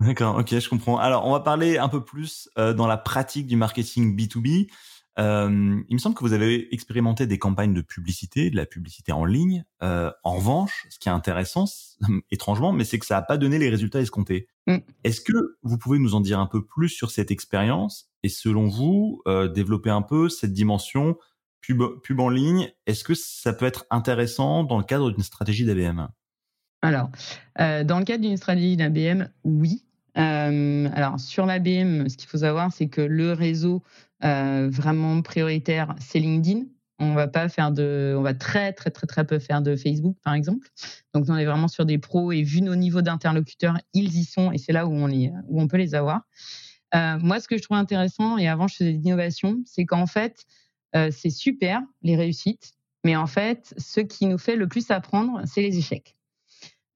D'accord, 0.00 0.36
ok, 0.38 0.58
je 0.58 0.68
comprends. 0.68 0.98
Alors 0.98 1.26
on 1.26 1.32
va 1.32 1.40
parler 1.40 1.78
un 1.78 1.88
peu 1.88 2.04
plus 2.04 2.48
dans 2.56 2.86
la 2.86 2.96
pratique 2.96 3.46
du 3.46 3.56
marketing 3.56 4.16
B2B. 4.16 4.68
Euh, 5.18 5.82
il 5.88 5.94
me 5.94 5.98
semble 5.98 6.14
que 6.14 6.20
vous 6.20 6.34
avez 6.34 6.72
expérimenté 6.74 7.26
des 7.26 7.38
campagnes 7.38 7.72
de 7.72 7.80
publicité, 7.80 8.50
de 8.50 8.56
la 8.56 8.66
publicité 8.66 9.12
en 9.12 9.24
ligne. 9.24 9.64
Euh, 9.82 10.12
en 10.24 10.34
revanche, 10.36 10.86
ce 10.90 10.98
qui 10.98 11.08
est 11.08 11.12
intéressant, 11.12 11.64
étrangement, 12.30 12.72
mais 12.72 12.84
c'est 12.84 12.98
que 12.98 13.06
ça 13.06 13.16
n'a 13.16 13.22
pas 13.22 13.38
donné 13.38 13.58
les 13.58 13.70
résultats 13.70 14.00
escomptés. 14.00 14.48
Mm. 14.66 14.76
Est-ce 15.04 15.20
que 15.22 15.56
vous 15.62 15.78
pouvez 15.78 15.98
nous 15.98 16.14
en 16.14 16.20
dire 16.20 16.38
un 16.38 16.46
peu 16.46 16.64
plus 16.64 16.88
sur 16.88 17.10
cette 17.10 17.30
expérience 17.30 18.10
et 18.22 18.28
selon 18.28 18.68
vous, 18.68 19.22
euh, 19.26 19.48
développer 19.48 19.90
un 19.90 20.02
peu 20.02 20.28
cette 20.28 20.52
dimension 20.52 21.16
pub, 21.62 21.82
pub 22.02 22.20
en 22.20 22.28
ligne? 22.28 22.70
Est-ce 22.86 23.02
que 23.02 23.14
ça 23.14 23.54
peut 23.54 23.66
être 23.66 23.86
intéressant 23.90 24.64
dans 24.64 24.78
le 24.78 24.84
cadre 24.84 25.10
d'une 25.10 25.22
stratégie 25.22 25.64
d'ABM 25.64 26.08
Alors, 26.82 27.08
dans 27.58 27.98
le 27.98 28.04
cadre 28.04 28.22
d'une 28.22 28.36
stratégie 28.36 28.76
d'ABM, 28.76 29.30
oui. 29.44 29.82
Alors 30.14 31.20
sur 31.20 31.44
l'ABM, 31.44 32.08
ce 32.08 32.16
qu'il 32.16 32.28
faut 32.28 32.38
savoir, 32.38 32.72
c'est 32.72 32.88
que 32.88 33.02
le 33.02 33.32
réseau 33.32 33.82
vraiment 34.20 35.20
prioritaire, 35.22 35.94
c'est 36.00 36.18
LinkedIn. 36.18 36.64
On 36.98 37.12
va 37.12 37.28
pas 37.28 37.48
faire 37.48 37.72
de, 37.72 38.14
on 38.16 38.22
va 38.22 38.32
très 38.32 38.72
très 38.72 38.90
très 38.90 39.06
très 39.06 39.26
peu 39.26 39.38
faire 39.38 39.60
de 39.60 39.76
Facebook 39.76 40.16
par 40.22 40.32
exemple. 40.32 40.68
Donc 41.12 41.26
on 41.28 41.36
est 41.36 41.44
vraiment 41.44 41.68
sur 41.68 41.84
des 41.84 41.98
pros 41.98 42.32
et 42.32 42.42
vu 42.42 42.62
nos 42.62 42.74
niveaux 42.74 43.02
d'interlocuteurs, 43.02 43.78
ils 43.92 44.16
y 44.16 44.24
sont 44.24 44.50
et 44.50 44.58
c'est 44.58 44.72
là 44.72 44.86
où 44.86 44.92
on 44.94 45.06
les, 45.06 45.30
où 45.48 45.60
on 45.60 45.68
peut 45.68 45.76
les 45.76 45.94
avoir. 45.94 46.22
Euh, 46.94 47.18
moi, 47.18 47.40
ce 47.40 47.48
que 47.48 47.58
je 47.58 47.62
trouve 47.62 47.76
intéressant 47.76 48.38
et 48.38 48.48
avant 48.48 48.66
je 48.66 48.76
faisais 48.76 48.92
de 48.94 49.02
l'innovation, 49.02 49.62
c'est 49.66 49.84
qu'en 49.84 50.06
fait 50.06 50.46
euh, 50.94 51.10
c'est 51.10 51.30
super 51.30 51.82
les 52.02 52.16
réussites, 52.16 52.72
mais 53.04 53.14
en 53.14 53.26
fait 53.26 53.74
ce 53.76 54.00
qui 54.00 54.26
nous 54.26 54.38
fait 54.38 54.56
le 54.56 54.66
plus 54.66 54.90
apprendre, 54.90 55.42
c'est 55.44 55.60
les 55.60 55.76
échecs. 55.76 56.16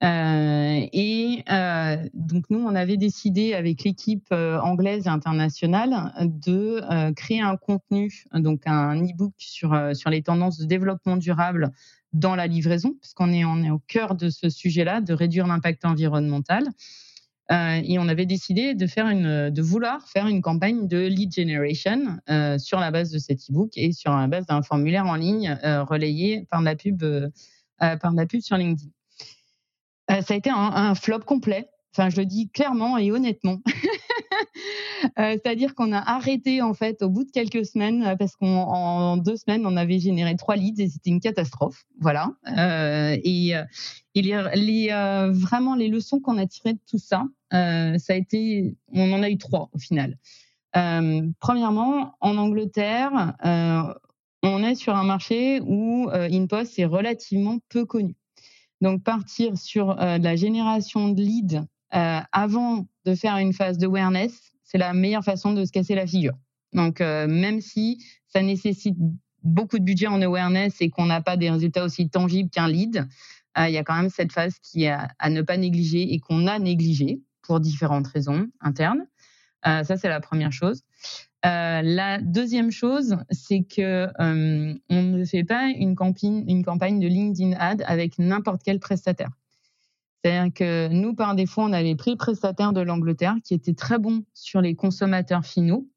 Euh, 0.02 0.86
et 0.92 1.44
euh, 1.50 1.96
donc 2.14 2.44
nous, 2.48 2.58
on 2.58 2.74
avait 2.74 2.96
décidé 2.96 3.52
avec 3.52 3.84
l'équipe 3.84 4.28
euh, 4.32 4.58
anglaise 4.60 5.06
et 5.06 5.10
internationale 5.10 6.12
de 6.24 6.80
créer 7.14 7.42
un 7.42 7.56
contenu, 7.56 8.24
donc 8.32 8.62
un 8.66 9.02
e-book 9.02 9.34
sur 9.36 9.76
sur 9.94 10.10
les 10.10 10.22
tendances 10.22 10.58
de 10.58 10.64
développement 10.64 11.16
durable 11.16 11.70
dans 12.12 12.34
la 12.34 12.46
livraison, 12.46 12.94
parce 13.00 13.12
qu'on 13.12 13.32
est 13.32 13.44
on 13.44 13.62
est 13.62 13.70
au 13.70 13.78
cœur 13.78 14.14
de 14.14 14.30
ce 14.30 14.48
sujet-là, 14.48 15.00
de 15.00 15.12
réduire 15.12 15.46
l'impact 15.46 15.84
environnemental. 15.84 16.68
et 17.50 17.98
on 17.98 18.08
avait 18.08 18.26
décidé 18.26 18.74
de 18.74 18.86
faire 18.86 19.08
une, 19.08 19.50
de 19.50 19.62
vouloir 19.62 20.08
faire 20.08 20.26
une 20.28 20.40
campagne 20.40 20.86
de 20.88 21.06
lead 21.06 21.32
generation 21.34 22.18
sur 22.58 22.80
la 22.80 22.90
base 22.90 23.10
de 23.10 23.18
cet 23.18 23.40
e-book 23.50 23.72
et 23.76 23.92
sur 23.92 24.12
la 24.16 24.28
base 24.28 24.46
d'un 24.46 24.62
formulaire 24.62 25.06
en 25.06 25.16
ligne 25.16 25.58
relayé 25.62 26.46
par 26.50 26.62
la 26.62 26.74
pub, 26.76 27.04
par 27.78 28.12
la 28.12 28.26
pub 28.26 28.40
sur 28.40 28.56
LinkedIn. 28.56 28.90
Euh, 30.10 30.22
ça 30.22 30.34
a 30.34 30.36
été 30.36 30.50
un, 30.50 30.94
flop 30.94 31.20
complet. 31.20 31.68
Enfin, 31.92 32.08
je 32.08 32.16
le 32.16 32.26
dis 32.26 32.50
clairement 32.50 32.98
et 32.98 33.10
honnêtement. 33.10 33.58
Euh, 35.18 35.32
c'est-à-dire 35.32 35.74
qu'on 35.74 35.92
a 35.92 35.98
arrêté 35.98 36.60
en 36.60 36.74
fait 36.74 37.02
au 37.02 37.08
bout 37.08 37.24
de 37.24 37.30
quelques 37.30 37.64
semaines 37.64 38.04
euh, 38.04 38.16
parce 38.16 38.36
qu'en 38.36 39.16
deux 39.16 39.36
semaines 39.36 39.64
on 39.64 39.74
avait 39.76 39.98
généré 39.98 40.36
trois 40.36 40.56
leads 40.56 40.78
et 40.82 40.88
c'était 40.88 41.08
une 41.08 41.20
catastrophe. 41.20 41.84
Voilà. 41.98 42.32
et, 43.24 43.54
vraiment 45.32 45.74
les 45.74 45.88
leçons 45.88 46.20
qu'on 46.20 46.36
a 46.36 46.46
tirées 46.46 46.74
de 46.74 46.80
tout 46.86 46.98
ça, 46.98 47.24
ça 47.50 48.12
a 48.12 48.14
été, 48.14 48.76
on 48.92 49.10
en 49.12 49.22
a 49.22 49.30
eu 49.30 49.38
trois 49.38 49.70
au 49.72 49.78
final. 49.78 50.18
premièrement, 50.72 52.14
en 52.20 52.36
Angleterre, 52.36 53.34
on 53.42 54.62
est 54.62 54.74
sur 54.74 54.94
un 54.96 55.04
marché 55.04 55.60
où 55.62 56.10
InPost 56.12 56.78
est 56.78 56.84
relativement 56.84 57.58
peu 57.70 57.86
connu. 57.86 58.19
Donc 58.80 59.02
partir 59.02 59.58
sur 59.58 60.00
euh, 60.00 60.18
la 60.18 60.36
génération 60.36 61.08
de 61.08 61.20
leads 61.20 61.66
euh, 61.94 62.20
avant 62.32 62.86
de 63.04 63.14
faire 63.14 63.36
une 63.36 63.52
phase 63.52 63.78
de 63.78 63.86
awareness, 63.86 64.52
c'est 64.64 64.78
la 64.78 64.94
meilleure 64.94 65.24
façon 65.24 65.52
de 65.52 65.64
se 65.64 65.72
casser 65.72 65.94
la 65.94 66.06
figure. 66.06 66.34
Donc 66.72 67.00
euh, 67.00 67.26
même 67.26 67.60
si 67.60 68.04
ça 68.28 68.42
nécessite 68.42 68.96
beaucoup 69.42 69.78
de 69.78 69.84
budget 69.84 70.06
en 70.06 70.22
awareness 70.22 70.80
et 70.80 70.90
qu'on 70.90 71.06
n'a 71.06 71.20
pas 71.20 71.36
des 71.36 71.50
résultats 71.50 71.84
aussi 71.84 72.08
tangibles 72.08 72.50
qu'un 72.50 72.68
lead, 72.68 73.06
il 73.58 73.72
y 73.72 73.78
a 73.78 73.82
quand 73.82 73.96
même 73.96 74.10
cette 74.10 74.32
phase 74.32 74.54
qui 74.62 74.84
est 74.84 74.94
à, 75.18 75.30
ne 75.30 75.42
pas 75.42 75.56
négliger 75.56 76.14
et 76.14 76.20
qu'on 76.20 76.46
a 76.46 76.58
négligé 76.58 77.20
pour 77.42 77.58
différentes 77.58 78.06
raisons 78.06 78.46
internes. 78.60 79.06
ça, 79.64 79.96
c'est 79.96 80.08
la 80.08 80.20
première 80.20 80.52
chose. 80.52 80.84
Euh, 81.46 81.80
la 81.82 82.20
deuxième 82.20 82.70
chose, 82.70 83.16
c'est 83.30 83.62
que 83.62 84.08
euh, 84.20 84.74
on 84.90 85.02
ne 85.02 85.24
fait 85.24 85.44
pas 85.44 85.68
une 85.68 85.94
campagne, 85.94 86.44
une 86.48 86.62
campagne 86.62 87.00
de 87.00 87.08
LinkedIn 87.08 87.56
Ad 87.58 87.82
avec 87.86 88.18
n'importe 88.18 88.62
quel 88.62 88.78
prestataire. 88.78 89.30
C'est-à-dire 90.22 90.52
que 90.52 90.88
nous, 90.88 91.14
par 91.14 91.34
défaut, 91.34 91.62
on 91.62 91.72
avait 91.72 91.94
pris 91.94 92.10
le 92.10 92.18
prestataire 92.18 92.74
de 92.74 92.82
l'Angleterre 92.82 93.36
qui 93.42 93.54
était 93.54 93.72
très 93.72 93.98
bon 93.98 94.24
sur 94.34 94.60
les 94.60 94.74
consommateurs 94.74 95.46
finaux, 95.46 95.88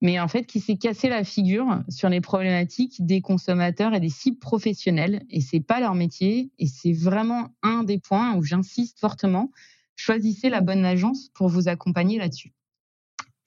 mais 0.00 0.18
en 0.18 0.26
fait 0.26 0.44
qui 0.44 0.58
s'est 0.58 0.76
cassé 0.76 1.08
la 1.08 1.22
figure 1.22 1.80
sur 1.88 2.08
les 2.08 2.20
problématiques 2.20 3.06
des 3.06 3.20
consommateurs 3.20 3.94
et 3.94 4.00
des 4.00 4.08
cibles 4.08 4.40
professionnels. 4.40 5.22
Et 5.30 5.40
c'est 5.40 5.60
pas 5.60 5.78
leur 5.78 5.94
métier. 5.94 6.50
Et 6.58 6.66
c'est 6.66 6.92
vraiment 6.92 7.50
un 7.62 7.84
des 7.84 7.98
points 7.98 8.34
où 8.34 8.42
j'insiste 8.42 8.98
fortement. 8.98 9.52
Choisissez 9.94 10.48
la 10.48 10.62
bonne 10.62 10.84
agence 10.84 11.28
pour 11.34 11.48
vous 11.48 11.68
accompagner 11.68 12.18
là-dessus. 12.18 12.52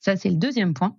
Ça, 0.04 0.16
c'est 0.16 0.28
le 0.28 0.36
deuxième 0.36 0.74
point. 0.74 0.96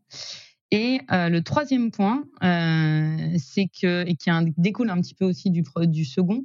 Et 0.72 1.00
euh, 1.12 1.30
le 1.30 1.44
troisième 1.44 1.92
point, 1.92 2.24
euh, 2.44 3.38
c'est 3.38 3.68
que, 3.68 4.04
et 4.08 4.16
qui 4.16 4.32
découle 4.58 4.90
un 4.90 5.00
petit 5.00 5.14
peu 5.14 5.26
aussi 5.26 5.52
du, 5.52 5.64
second, 6.06 6.44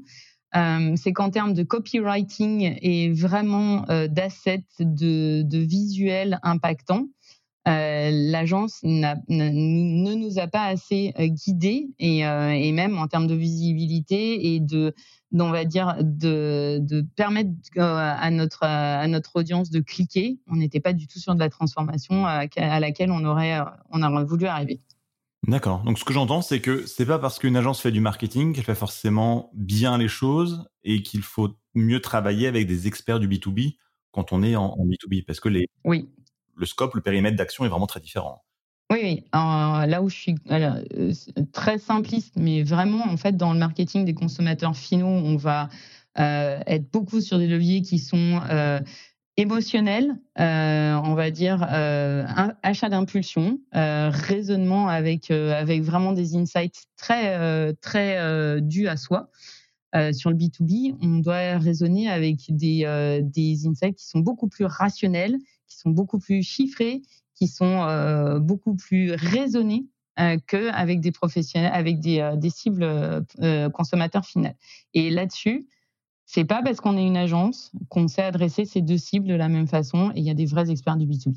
c'est 0.52 1.12
qu'en 1.14 1.30
termes 1.30 1.54
de 1.54 1.62
copywriting 1.62 2.76
et 2.82 3.10
vraiment 3.12 3.86
d'assets, 4.10 4.64
de, 4.78 5.58
visuels 5.58 6.38
impactants, 6.42 7.06
l'agence 7.64 8.80
ne 8.82 10.14
nous 10.14 10.38
a 10.38 10.46
pas 10.46 10.66
assez 10.66 11.14
guidés 11.18 11.88
et, 11.98 12.72
même 12.72 12.98
en 12.98 13.08
termes 13.08 13.26
de 13.26 13.34
visibilité 13.34 14.54
et 14.54 14.60
de, 14.60 14.94
on 15.32 15.50
va 15.50 15.64
dire, 15.64 15.96
de, 16.00 16.78
de 16.80 17.02
permettre 17.16 17.50
à 17.76 18.30
notre, 18.30 18.64
à 18.64 19.06
notre 19.06 19.36
audience 19.36 19.70
de 19.70 19.80
cliquer. 19.80 20.38
On 20.48 20.56
n'était 20.56 20.80
pas 20.80 20.92
du 20.92 21.06
tout 21.06 21.18
sur 21.18 21.34
de 21.34 21.40
la 21.40 21.48
transformation 21.48 22.26
à, 22.26 22.46
laquelle 22.80 23.10
on 23.10 23.24
aurait, 23.24 23.58
on 23.90 24.02
aurait 24.02 24.24
voulu 24.24 24.46
arriver. 24.46 24.80
D'accord. 25.46 25.82
Donc 25.84 25.98
ce 25.98 26.04
que 26.04 26.12
j'entends, 26.12 26.42
c'est 26.42 26.60
que 26.60 26.84
c'est 26.86 27.06
pas 27.06 27.18
parce 27.18 27.38
qu'une 27.38 27.56
agence 27.56 27.80
fait 27.80 27.92
du 27.92 28.00
marketing 28.00 28.52
qu'elle 28.52 28.64
fait 28.64 28.74
forcément 28.74 29.50
bien 29.54 29.96
les 29.96 30.08
choses 30.08 30.68
et 30.84 31.02
qu'il 31.02 31.22
faut 31.22 31.56
mieux 31.74 32.00
travailler 32.00 32.46
avec 32.46 32.66
des 32.66 32.86
experts 32.86 33.20
du 33.20 33.28
B2B 33.28 33.76
quand 34.10 34.32
on 34.32 34.42
est 34.42 34.56
en, 34.56 34.76
B2B, 34.76 35.24
parce 35.24 35.40
que 35.40 35.48
les, 35.48 35.68
oui. 35.84 36.10
le 36.56 36.66
scope, 36.66 36.94
le 36.94 37.00
périmètre 37.00 37.36
d'action 37.36 37.64
est 37.64 37.68
vraiment 37.68 37.86
très 37.86 38.00
différent. 38.00 38.42
Oui, 38.90 39.22
là 39.32 40.02
où 40.02 40.08
je 40.08 40.16
suis 40.16 40.34
euh, 40.50 40.82
très 41.52 41.78
simpliste, 41.78 42.34
mais 42.36 42.64
vraiment, 42.64 43.04
en 43.04 43.16
fait, 43.16 43.36
dans 43.36 43.52
le 43.52 43.58
marketing 43.58 44.04
des 44.04 44.14
consommateurs 44.14 44.76
finaux, 44.76 45.06
on 45.06 45.36
va 45.36 45.68
euh, 46.18 46.58
être 46.66 46.90
beaucoup 46.90 47.20
sur 47.20 47.38
des 47.38 47.46
leviers 47.46 47.82
qui 47.82 47.98
sont 48.00 48.40
euh, 48.50 48.80
émotionnel, 49.36 50.16
euh, 50.40 50.94
on 51.04 51.14
va 51.14 51.30
dire 51.30 51.62
achat 52.62 52.88
d'impulsion, 52.88 53.60
raisonnement 53.72 54.88
avec 54.88 55.30
avec 55.30 55.82
vraiment 55.82 56.12
des 56.12 56.34
insights 56.36 56.86
très 56.96 57.72
très 57.76 58.60
dus 58.60 58.88
à 58.88 58.96
soi. 58.96 59.30
sur 60.12 60.30
le 60.30 60.36
B2B, 60.36 60.96
on 61.00 61.20
doit 61.20 61.58
raisonner 61.58 62.10
avec 62.10 62.38
des 62.48 63.20
des 63.22 63.66
insights 63.68 63.96
qui 63.96 64.08
sont 64.08 64.18
beaucoup 64.20 64.48
plus 64.48 64.64
rationnels, 64.64 65.38
qui 65.68 65.78
sont 65.78 65.90
beaucoup 65.90 66.18
plus 66.18 66.42
chiffrés, 66.42 67.02
qui 67.40 67.48
sont 67.48 68.38
beaucoup 68.40 68.76
plus 68.76 69.12
raisonnés 69.12 69.86
qu'avec 70.46 71.00
des 71.00 71.10
professionnels, 71.10 71.72
avec 71.72 71.98
des, 71.98 72.34
des 72.36 72.50
cibles 72.50 72.86
consommateurs 73.72 74.26
finales. 74.26 74.56
Et 74.92 75.08
là-dessus, 75.08 75.66
c'est 76.32 76.44
pas 76.44 76.62
parce 76.62 76.80
qu'on 76.80 76.96
est 76.96 77.04
une 77.04 77.16
agence 77.16 77.72
qu'on 77.88 78.06
sait 78.06 78.22
adresser 78.22 78.64
ces 78.64 78.82
deux 78.82 78.98
cibles 78.98 79.26
de 79.26 79.34
la 79.34 79.48
même 79.48 79.66
façon 79.66 80.12
et 80.14 80.20
il 80.20 80.24
y 80.24 80.30
a 80.30 80.34
des 80.34 80.46
vrais 80.46 80.70
experts 80.70 80.96
du 80.96 81.06
B2B. 81.06 81.34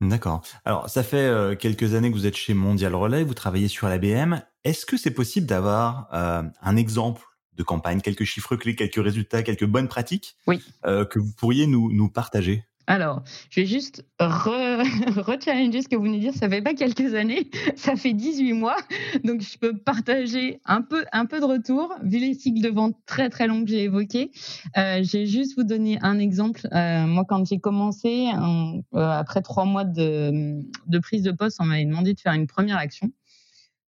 D'accord. 0.00 0.40
Alors, 0.64 0.88
ça 0.88 1.02
fait 1.02 1.18
euh, 1.18 1.54
quelques 1.54 1.92
années 1.92 2.10
que 2.10 2.16
vous 2.16 2.24
êtes 2.24 2.36
chez 2.36 2.54
Mondial 2.54 2.94
Relais, 2.94 3.22
vous 3.22 3.34
travaillez 3.34 3.68
sur 3.68 3.86
l'ABM. 3.86 4.40
Est-ce 4.64 4.86
que 4.86 4.96
c'est 4.96 5.10
possible 5.10 5.46
d'avoir 5.46 6.08
euh, 6.14 6.42
un 6.62 6.76
exemple 6.76 7.22
de 7.52 7.62
campagne, 7.62 8.00
quelques 8.00 8.24
chiffres 8.24 8.56
clés, 8.56 8.74
quelques 8.74 9.02
résultats, 9.02 9.42
quelques 9.42 9.66
bonnes 9.66 9.88
pratiques 9.88 10.36
oui. 10.46 10.62
Euh, 10.86 11.04
que 11.04 11.18
vous 11.18 11.32
pourriez 11.32 11.66
nous, 11.66 11.92
nous 11.92 12.08
partager? 12.08 12.64
Alors, 12.90 13.22
je 13.50 13.60
vais 13.60 13.66
juste 13.66 14.04
re-challenger 14.18 15.80
ce 15.80 15.88
que 15.88 15.94
vous 15.94 16.02
venez 16.02 16.16
de 16.16 16.22
dire. 16.22 16.34
Ça 16.34 16.48
fait 16.48 16.60
pas 16.60 16.74
quelques 16.74 17.14
années, 17.14 17.48
ça 17.76 17.94
fait 17.94 18.14
18 18.14 18.52
mois. 18.52 18.74
Donc, 19.22 19.42
je 19.42 19.56
peux 19.58 19.78
partager 19.78 20.60
un 20.64 20.82
peu, 20.82 21.04
un 21.12 21.24
peu 21.24 21.38
de 21.38 21.44
retour, 21.44 21.94
vu 22.02 22.18
les 22.18 22.34
cycles 22.34 22.60
de 22.60 22.68
vente 22.68 22.96
très, 23.06 23.30
très 23.30 23.46
longs 23.46 23.62
que 23.64 23.70
j'ai 23.70 23.84
évoqués. 23.84 24.32
Euh, 24.76 25.04
j'ai 25.04 25.26
juste 25.26 25.56
vous 25.56 25.62
donner 25.62 26.00
un 26.02 26.18
exemple. 26.18 26.66
Euh, 26.72 27.06
moi, 27.06 27.24
quand 27.28 27.46
j'ai 27.46 27.60
commencé, 27.60 28.26
euh, 28.26 28.80
après 28.92 29.42
trois 29.42 29.66
mois 29.66 29.84
de, 29.84 30.60
de 30.88 30.98
prise 30.98 31.22
de 31.22 31.30
poste, 31.30 31.58
on 31.60 31.66
m'avait 31.66 31.84
demandé 31.84 32.14
de 32.14 32.18
faire 32.18 32.32
une 32.32 32.48
première 32.48 32.78
action. 32.78 33.12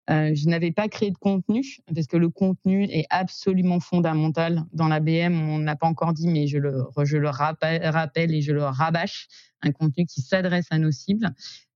Euh, 0.09 0.31
je 0.33 0.47
n'avais 0.47 0.71
pas 0.71 0.87
créé 0.87 1.11
de 1.11 1.17
contenu 1.17 1.77
parce 1.93 2.07
que 2.07 2.17
le 2.17 2.29
contenu 2.29 2.85
est 2.85 3.05
absolument 3.09 3.79
fondamental 3.79 4.63
dans 4.73 4.87
la 4.87 4.99
BM. 4.99 5.39
On 5.39 5.59
n'a 5.59 5.75
pas 5.75 5.87
encore 5.87 6.13
dit, 6.13 6.27
mais 6.27 6.47
je 6.47 6.57
le, 6.57 7.29
rappelle, 7.29 8.33
et 8.33 8.41
je 8.41 8.51
le 8.51 8.63
rabâche, 8.63 9.27
un 9.61 9.71
contenu 9.71 10.05
qui 10.05 10.21
s'adresse 10.21 10.67
à 10.71 10.79
nos 10.79 10.91
cibles. 10.91 11.31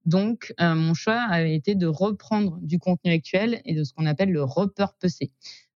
Donc, 0.05 0.53
euh, 0.59 0.75
mon 0.75 0.93
choix 0.93 1.19
avait 1.21 1.55
été 1.55 1.75
de 1.75 1.87
reprendre 1.87 2.57
du 2.61 2.79
contenu 2.79 3.11
actuel 3.11 3.61
et 3.65 3.73
de 3.73 3.83
ce 3.83 3.93
qu'on 3.93 4.05
appelle 4.05 4.31
le 4.31 4.43
repurposer. 4.43 5.31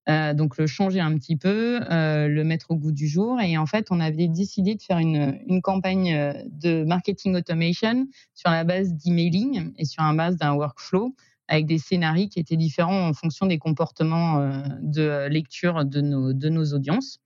Euh, 0.09 0.33
donc 0.33 0.57
le 0.57 0.67
changer 0.67 1.01
un 1.01 1.15
petit 1.19 1.37
peu, 1.37 1.81
le 1.91 2.43
mettre 2.43 2.71
au 2.71 2.77
goût 2.77 2.93
du 2.93 3.07
jour. 3.07 3.39
Et 3.43 3.59
en 3.59 3.67
fait, 3.67 3.89
on 3.91 4.01
avait 4.01 4.27
décidé 4.27 4.75
de 4.75 4.81
faire 4.81 4.99
une, 4.99 5.39
une 5.47 5.61
campagne 5.61 6.35
de 6.51 6.83
marketing 6.85 7.37
automation 7.37 8.07
sur 8.35 8.51
la 8.51 8.65
base 8.65 8.95
d'emailing 8.95 9.75
et 9.77 9.85
sur 9.85 10.03
la 10.03 10.15
base 10.15 10.37
d'un 10.37 10.55
workflow 10.55 11.15
avec 11.49 11.67
des 11.67 11.79
scénarios 11.79 12.29
qui 12.29 12.39
étaient 12.39 12.57
différents 12.57 13.09
en 13.09 13.15
fonction 13.15 13.47
des 13.47 13.59
comportements 13.59 14.41
euh, 14.41 14.63
de 14.83 15.27
lecture 15.29 15.85
de 15.85 16.01
nos, 16.01 16.75
audiences. 16.75 17.19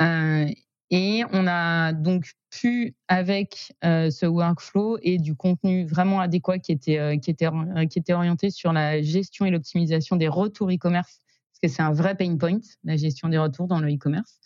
Euh, 0.00 0.46
et 0.90 1.24
on 1.32 1.46
a 1.48 1.92
donc 1.92 2.32
pu, 2.50 2.94
avec 3.08 3.74
euh, 3.84 4.10
ce 4.10 4.26
workflow 4.26 4.98
et 5.02 5.18
du 5.18 5.34
contenu 5.34 5.84
vraiment 5.84 6.20
adéquat 6.20 6.60
qui 6.60 6.72
était, 6.72 7.18
qui, 7.20 7.30
était, 7.30 7.48
qui 7.90 7.98
était 7.98 8.12
orienté 8.12 8.50
sur 8.50 8.72
la 8.72 9.02
gestion 9.02 9.44
et 9.44 9.50
l'optimisation 9.50 10.14
des 10.14 10.28
retours 10.28 10.70
e-commerce, 10.70 11.20
parce 11.50 11.60
que 11.62 11.68
c'est 11.76 11.82
un 11.82 11.92
vrai 11.92 12.14
pain 12.14 12.36
point, 12.36 12.60
la 12.84 12.96
gestion 12.96 13.28
des 13.28 13.38
retours 13.38 13.66
dans 13.66 13.80
le 13.80 13.92
e-commerce, 13.92 14.38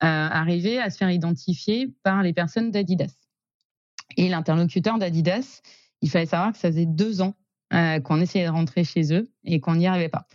arriver 0.00 0.80
à 0.80 0.90
se 0.90 0.96
faire 0.96 1.10
identifier 1.10 1.94
par 2.02 2.24
les 2.24 2.32
personnes 2.32 2.72
d'Adidas. 2.72 3.14
Et 4.16 4.28
l'interlocuteur 4.28 4.98
d'Adidas, 4.98 5.60
il 6.00 6.10
fallait 6.10 6.26
savoir 6.26 6.52
que 6.52 6.58
ça 6.58 6.68
faisait 6.68 6.86
deux 6.86 7.22
ans 7.22 7.34
euh, 7.72 8.00
qu'on 8.00 8.20
essayait 8.20 8.44
de 8.44 8.50
rentrer 8.50 8.84
chez 8.84 9.14
eux 9.14 9.30
et 9.44 9.60
qu'on 9.60 9.76
n'y 9.76 9.86
arrivait 9.86 10.10
pas. 10.10 10.26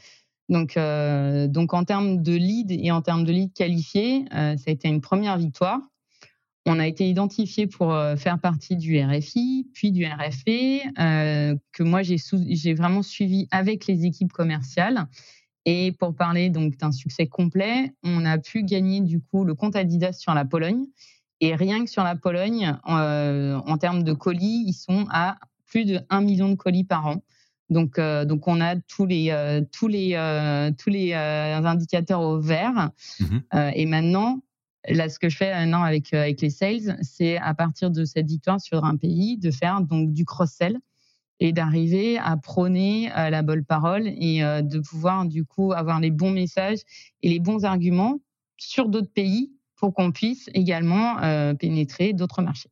Donc, 0.49 0.75
euh, 0.75 1.47
donc 1.47 1.73
en 1.73 1.83
termes 1.83 2.23
de 2.23 2.33
lead 2.33 2.71
et 2.71 2.89
en 2.89 3.01
termes 3.01 3.25
de 3.25 3.31
lead 3.31 3.53
qualifié, 3.53 4.25
euh, 4.33 4.57
ça 4.57 4.63
a 4.67 4.71
été 4.71 4.87
une 4.87 5.01
première 5.01 5.37
victoire. 5.37 5.79
On 6.65 6.79
a 6.79 6.87
été 6.87 7.07
identifié 7.07 7.67
pour 7.67 7.95
faire 8.17 8.39
partie 8.39 8.75
du 8.75 9.01
RFI, 9.01 9.69
puis 9.73 9.93
du 9.93 10.05
RFP, 10.05 10.83
que 10.97 11.83
moi 11.83 12.01
j'ai 12.03 12.73
vraiment 12.73 13.03
suivi 13.03 13.47
avec 13.51 13.87
les 13.87 14.03
équipes 14.03 14.33
commerciales. 14.33 15.07
Et 15.63 15.93
pour 15.93 16.13
parler 16.13 16.49
donc 16.49 16.75
d'un 16.75 16.91
succès 16.91 17.25
complet, 17.25 17.93
on 18.03 18.25
a 18.25 18.37
pu 18.37 18.63
gagner 18.63 18.99
du 18.99 19.21
coup 19.21 19.45
le 19.45 19.55
compte 19.55 19.77
Adidas 19.77 20.11
sur 20.11 20.33
la 20.33 20.43
Pologne. 20.43 20.87
Et 21.39 21.55
rien 21.55 21.85
que 21.85 21.89
sur 21.89 22.03
la 22.03 22.17
Pologne, 22.17 22.75
en 22.83 23.77
termes 23.77 24.03
de 24.03 24.11
colis, 24.11 24.65
ils 24.67 24.73
sont 24.73 25.05
à 25.09 25.37
plus 25.67 25.85
de 25.85 25.99
1 26.09 26.21
million 26.21 26.49
de 26.49 26.55
colis 26.55 26.83
par 26.83 27.05
an. 27.05 27.21
Donc, 27.69 27.99
euh, 27.99 28.25
donc 28.25 28.47
on 28.47 28.61
a 28.61 28.75
tous 28.75 29.05
les, 29.05 29.29
euh, 29.31 29.61
tous 29.71 29.87
les, 29.87 30.13
euh, 30.13 30.71
tous 30.77 30.89
les 30.89 31.13
indicateurs 31.13 32.21
au 32.21 32.39
vert. 32.39 32.91
Mmh 33.19 33.37
et 33.75 33.85
maintenant, 33.85 34.41
là, 34.87 35.09
ce 35.09 35.19
que 35.19 35.29
je 35.29 35.37
fais 35.37 35.51
maintenant 35.53 35.83
avec, 35.83 36.13
avec 36.13 36.41
les 36.41 36.49
sales, 36.49 36.97
c'est 37.01 37.37
à 37.37 37.53
partir 37.53 37.91
de 37.91 38.05
cette 38.05 38.27
victoire 38.27 38.61
sur 38.61 38.85
un 38.85 38.95
pays, 38.95 39.37
de 39.37 39.51
faire 39.51 39.81
donc 39.81 40.13
du 40.13 40.25
cross-sell 40.25 40.77
et 41.39 41.51
d'arriver 41.51 42.17
à 42.17 42.37
prôner 42.37 43.09
la 43.09 43.41
bonne 43.41 43.63
parole 43.63 44.07
et 44.07 44.39
de 44.41 44.79
pouvoir 44.79 45.25
du 45.25 45.45
coup 45.45 45.73
avoir 45.73 45.99
les 45.99 46.11
bons 46.11 46.31
messages 46.31 46.79
et 47.21 47.29
les 47.29 47.39
bons 47.39 47.65
arguments 47.65 48.19
sur 48.57 48.89
d'autres 48.89 49.11
pays 49.11 49.51
pour 49.75 49.93
qu'on 49.93 50.11
puisse 50.11 50.49
également 50.53 51.17
pénétrer 51.55 52.13
d'autres 52.13 52.41
marchés. 52.41 52.69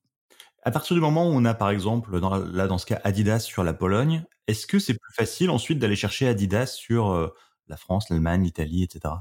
À 0.67 0.71
partir 0.71 0.95
du 0.95 0.99
moment 0.99 1.29
où 1.29 1.31
on 1.31 1.45
a, 1.45 1.53
par 1.53 1.69
exemple, 1.69 2.19
là, 2.19 2.67
dans 2.67 2.79
ce 2.79 2.87
cas, 2.87 2.99
Adidas 3.03 3.39
sur 3.39 3.63
la 3.63 3.73
Pologne, 3.73 4.25
est-ce 4.47 4.65
que 4.65 4.79
c'est 4.79 4.95
plus 4.95 5.13
facile 5.13 5.51
ensuite 5.51 5.77
d'aller 5.77 5.95
chercher 5.95 6.27
Adidas 6.27 6.65
sur 6.65 7.11
euh, 7.11 7.27
la 7.67 7.77
France, 7.77 8.09
l'Allemagne, 8.09 8.43
l'Italie, 8.43 8.81
etc. 8.81 9.13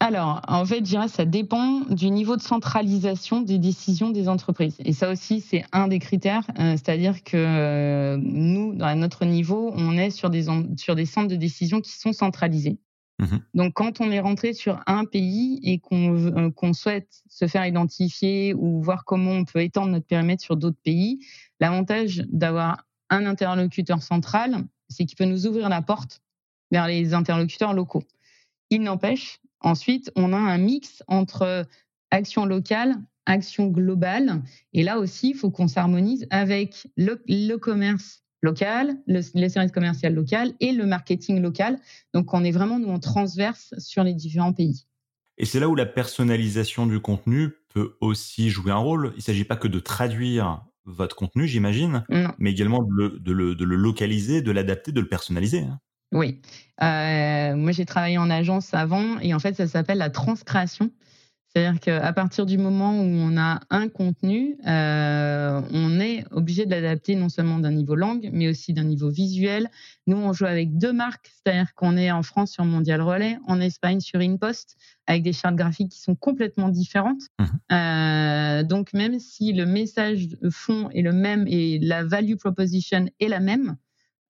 Alors, 0.00 0.42
en 0.48 0.64
fait, 0.64 0.78
je 0.78 0.80
dirais 0.80 1.06
ça 1.06 1.24
dépend 1.24 1.82
du 1.88 2.10
niveau 2.10 2.34
de 2.34 2.42
centralisation 2.42 3.40
des 3.42 3.60
décisions 3.60 4.10
des 4.10 4.28
entreprises. 4.28 4.74
Et 4.80 4.92
ça 4.92 5.12
aussi, 5.12 5.40
c'est 5.40 5.64
un 5.70 5.86
des 5.86 6.00
critères. 6.00 6.50
Euh, 6.58 6.72
c'est-à-dire 6.72 7.22
que 7.22 7.36
euh, 7.36 8.16
nous, 8.20 8.76
à 8.80 8.96
notre 8.96 9.24
niveau, 9.24 9.72
on 9.76 9.96
est 9.96 10.10
sur 10.10 10.30
des, 10.30 10.46
sur 10.76 10.96
des 10.96 11.06
centres 11.06 11.28
de 11.28 11.36
décision 11.36 11.80
qui 11.80 11.92
sont 11.92 12.12
centralisés. 12.12 12.80
Mmh 13.22 13.36
Donc, 13.54 13.74
quand 13.74 14.00
on 14.00 14.10
est 14.10 14.20
rentré 14.20 14.52
sur 14.52 14.80
un 14.86 15.04
pays 15.04 15.60
et 15.62 15.80
euh, 15.92 16.50
qu'on 16.50 16.72
souhaite 16.72 17.22
se 17.28 17.46
faire 17.46 17.64
identifier 17.66 18.52
ou 18.54 18.82
voir 18.82 19.04
comment 19.04 19.30
on 19.30 19.44
peut 19.44 19.62
étendre 19.62 19.92
notre 19.92 20.06
périmètre 20.06 20.42
sur 20.42 20.56
d'autres 20.56 20.80
pays, 20.82 21.20
l'avantage 21.60 22.24
d'avoir 22.28 22.84
un 23.10 23.26
interlocuteur 23.26 24.02
central, 24.02 24.64
c'est 24.88 25.04
qu'il 25.04 25.16
peut 25.16 25.24
nous 25.24 25.46
ouvrir 25.46 25.68
la 25.68 25.82
porte 25.82 26.20
vers 26.72 26.88
les 26.88 27.14
interlocuteurs 27.14 27.74
locaux. 27.74 28.02
Il 28.70 28.82
n'empêche, 28.82 29.38
ensuite, 29.60 30.10
on 30.16 30.32
a 30.32 30.38
un 30.38 30.58
mix 30.58 31.04
entre 31.06 31.64
action 32.10 32.44
locale, 32.44 32.96
action 33.26 33.68
globale. 33.68 34.42
Et 34.72 34.82
là 34.82 34.98
aussi, 34.98 35.30
il 35.30 35.36
faut 35.36 35.50
qu'on 35.50 35.68
s'harmonise 35.68 36.26
avec 36.30 36.88
le 36.96 37.56
commerce 37.56 38.21
local, 38.42 38.96
le, 39.06 39.20
les 39.34 39.48
services 39.48 39.72
commerciaux 39.72 40.10
locaux 40.10 40.52
et 40.60 40.72
le 40.72 40.84
marketing 40.84 41.40
local. 41.40 41.78
Donc, 42.12 42.34
on 42.34 42.44
est 42.44 42.50
vraiment, 42.50 42.78
nous, 42.78 42.88
en 42.88 42.98
transverse 42.98 43.74
sur 43.78 44.04
les 44.04 44.14
différents 44.14 44.52
pays. 44.52 44.86
Et 45.38 45.46
c'est 45.46 45.60
là 45.60 45.68
où 45.68 45.74
la 45.74 45.86
personnalisation 45.86 46.86
du 46.86 47.00
contenu 47.00 47.50
peut 47.72 47.96
aussi 48.00 48.50
jouer 48.50 48.72
un 48.72 48.76
rôle. 48.76 49.12
Il 49.14 49.18
ne 49.18 49.22
s'agit 49.22 49.44
pas 49.44 49.56
que 49.56 49.68
de 49.68 49.78
traduire 49.78 50.62
votre 50.84 51.16
contenu, 51.16 51.46
j'imagine, 51.46 52.04
mais 52.38 52.50
également 52.50 52.82
de 52.82 52.90
le, 53.32 53.54
de 53.54 53.64
le, 53.64 53.76
localiser, 53.76 54.42
de 54.42 54.50
l'adapter, 54.50 54.92
de 54.92 55.00
le 55.00 55.08
personnaliser. 55.08 55.60
Hein. 55.60 55.78
Oui. 56.12 56.40
Euh, 56.82 57.56
moi, 57.56 57.72
j'ai 57.72 57.86
travaillé 57.86 58.18
en 58.18 58.28
agence 58.28 58.74
avant 58.74 59.18
et 59.20 59.32
en 59.32 59.38
fait, 59.38 59.54
ça 59.54 59.66
s'appelle 59.66 59.98
la 59.98 60.10
transcréation. 60.10 60.90
C'est-à-dire 61.54 61.80
qu'à 61.80 62.12
partir 62.14 62.46
du 62.46 62.56
moment 62.56 62.98
où 62.98 63.04
on 63.04 63.36
a 63.36 63.60
un 63.68 63.88
contenu, 63.88 64.56
euh, 64.66 65.60
on 65.70 66.00
est 66.00 66.24
obligé 66.30 66.64
de 66.64 66.70
l'adapter 66.70 67.14
non 67.14 67.28
seulement 67.28 67.58
d'un 67.58 67.72
niveau 67.72 67.94
langue, 67.94 68.30
mais 68.32 68.48
aussi 68.48 68.72
d'un 68.72 68.84
niveau 68.84 69.10
visuel. 69.10 69.68
Nous, 70.06 70.16
on 70.16 70.32
joue 70.32 70.46
avec 70.46 70.78
deux 70.78 70.94
marques, 70.94 71.30
c'est-à-dire 71.34 71.74
qu'on 71.74 71.98
est 71.98 72.10
en 72.10 72.22
France 72.22 72.52
sur 72.52 72.64
Mondial 72.64 73.02
Relais, 73.02 73.36
en 73.46 73.60
Espagne 73.60 74.00
sur 74.00 74.20
InPost, 74.20 74.76
avec 75.06 75.22
des 75.22 75.34
chartes 75.34 75.56
graphiques 75.56 75.90
qui 75.90 76.00
sont 76.00 76.14
complètement 76.14 76.70
différentes. 76.70 77.22
Mmh. 77.38 77.44
Euh, 77.72 78.62
donc, 78.62 78.94
même 78.94 79.18
si 79.18 79.52
le 79.52 79.66
message 79.66 80.28
fond 80.50 80.88
est 80.90 81.02
le 81.02 81.12
même 81.12 81.46
et 81.48 81.78
la 81.80 82.02
value 82.02 82.36
proposition 82.36 83.10
est 83.20 83.28
la 83.28 83.40
même, 83.40 83.76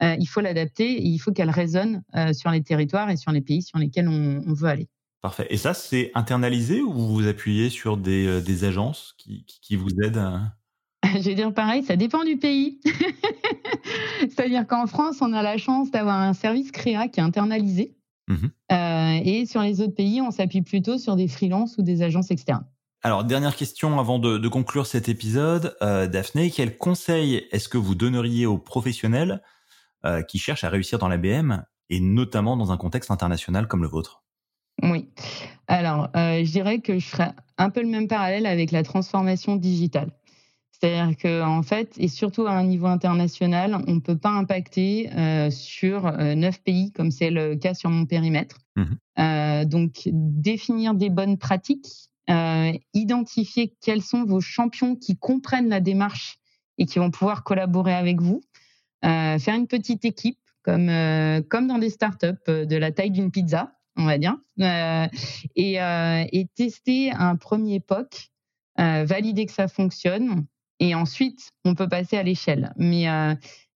euh, 0.02 0.16
il 0.18 0.26
faut 0.26 0.40
l'adapter 0.40 0.90
et 0.90 1.06
il 1.06 1.18
faut 1.18 1.30
qu'elle 1.30 1.50
résonne 1.50 2.02
sur 2.32 2.50
les 2.50 2.64
territoires 2.64 3.10
et 3.10 3.16
sur 3.16 3.30
les 3.30 3.42
pays 3.42 3.62
sur 3.62 3.78
lesquels 3.78 4.08
on 4.08 4.52
veut 4.54 4.68
aller. 4.68 4.88
Parfait. 5.22 5.46
Et 5.50 5.56
ça, 5.56 5.72
c'est 5.72 6.10
internalisé 6.14 6.82
ou 6.82 6.92
vous 6.92 7.14
vous 7.14 7.28
appuyez 7.28 7.70
sur 7.70 7.96
des, 7.96 8.26
euh, 8.26 8.40
des 8.40 8.64
agences 8.64 9.14
qui, 9.18 9.46
qui, 9.46 9.76
vous 9.76 9.88
aident 10.02 10.20
Je 11.04 11.20
vais 11.20 11.34
dire 11.36 11.54
pareil, 11.54 11.84
ça 11.84 11.94
dépend 11.94 12.24
du 12.24 12.36
pays. 12.36 12.80
C'est-à-dire 14.20 14.66
qu'en 14.66 14.86
France, 14.86 15.18
on 15.20 15.32
a 15.32 15.42
la 15.42 15.58
chance 15.58 15.92
d'avoir 15.92 16.18
un 16.18 16.32
service 16.32 16.72
créa 16.72 17.06
qui 17.06 17.20
est 17.20 17.22
internalisé. 17.22 17.96
Mmh 18.28 18.46
euh, 18.72 19.20
et 19.24 19.44
sur 19.44 19.60
les 19.60 19.82
autres 19.82 19.94
pays, 19.94 20.22
on 20.22 20.30
s'appuie 20.30 20.62
plutôt 20.62 20.96
sur 20.96 21.14
des 21.14 21.28
freelances 21.28 21.76
ou 21.76 21.82
des 21.82 22.02
agences 22.02 22.30
externes. 22.30 22.64
Alors, 23.02 23.24
dernière 23.24 23.54
question 23.54 24.00
avant 24.00 24.18
de, 24.18 24.38
de 24.38 24.48
conclure 24.48 24.86
cet 24.86 25.08
épisode. 25.08 25.76
Euh, 25.82 26.06
Daphné, 26.06 26.50
quel 26.50 26.78
conseil 26.78 27.46
est-ce 27.50 27.68
que 27.68 27.76
vous 27.76 27.94
donneriez 27.94 28.46
aux 28.46 28.58
professionnels 28.58 29.42
euh, 30.06 30.22
qui 30.22 30.38
cherchent 30.38 30.64
à 30.64 30.70
réussir 30.70 30.98
dans 30.98 31.08
l'ABM 31.08 31.64
et 31.90 32.00
notamment 32.00 32.56
dans 32.56 32.72
un 32.72 32.76
contexte 32.78 33.10
international 33.10 33.68
comme 33.68 33.82
le 33.82 33.88
vôtre? 33.88 34.22
Oui. 34.82 35.08
Alors, 35.68 36.08
euh, 36.16 36.44
je 36.44 36.50
dirais 36.50 36.80
que 36.80 36.98
je 36.98 37.06
ferais 37.06 37.32
un 37.56 37.70
peu 37.70 37.82
le 37.82 37.88
même 37.88 38.08
parallèle 38.08 38.46
avec 38.46 38.72
la 38.72 38.82
transformation 38.82 39.56
digitale. 39.56 40.10
C'est-à-dire 40.72 41.16
qu'en 41.16 41.58
en 41.58 41.62
fait, 41.62 41.94
et 41.98 42.08
surtout 42.08 42.46
à 42.46 42.52
un 42.52 42.64
niveau 42.64 42.86
international, 42.86 43.78
on 43.86 43.94
ne 43.94 44.00
peut 44.00 44.18
pas 44.18 44.30
impacter 44.30 45.10
euh, 45.14 45.50
sur 45.50 46.06
euh, 46.06 46.34
neuf 46.34 46.60
pays 46.60 46.90
comme 46.90 47.12
c'est 47.12 47.30
le 47.30 47.54
cas 47.54 47.74
sur 47.74 47.90
mon 47.90 48.06
périmètre. 48.06 48.58
Mmh 48.76 48.84
donc, 49.66 50.08
définir 50.10 50.94
des 50.94 51.08
bonnes 51.10 51.36
pratiques, 51.36 52.08
identifier 52.94 53.76
quels 53.80 54.02
sont 54.02 54.24
vos 54.24 54.40
champions 54.40 54.96
qui 54.96 55.16
comprennent 55.16 55.68
la 55.68 55.78
démarche 55.78 56.38
et 56.78 56.86
qui 56.86 56.98
vont 56.98 57.10
pouvoir 57.10 57.44
collaborer 57.44 57.94
avec 57.94 58.20
vous, 58.20 58.40
faire 59.02 59.54
une 59.54 59.68
petite 59.68 60.04
équipe 60.04 60.38
comme, 60.62 60.90
comme 61.48 61.68
dans 61.68 61.78
des 61.78 61.90
startups 61.90 62.48
de 62.48 62.76
la 62.76 62.90
taille 62.90 63.12
d'une 63.12 63.30
pizza 63.30 63.72
on 63.96 64.04
va 64.04 64.18
dire, 64.18 64.36
euh, 64.60 65.06
et, 65.56 65.80
euh, 65.80 66.24
et, 66.32 66.46
tester 66.54 67.10
un 67.12 67.36
premier 67.36 67.80
POC, 67.80 68.30
euh, 68.80 69.04
valider 69.04 69.46
que 69.46 69.52
ça 69.52 69.68
fonctionne, 69.68 70.46
et 70.80 70.94
ensuite 70.94 71.50
on 71.64 71.74
peut 71.74 71.88
passer 71.88 72.16
à 72.16 72.22
l'échelle. 72.22 72.72
Mais, 72.76 73.06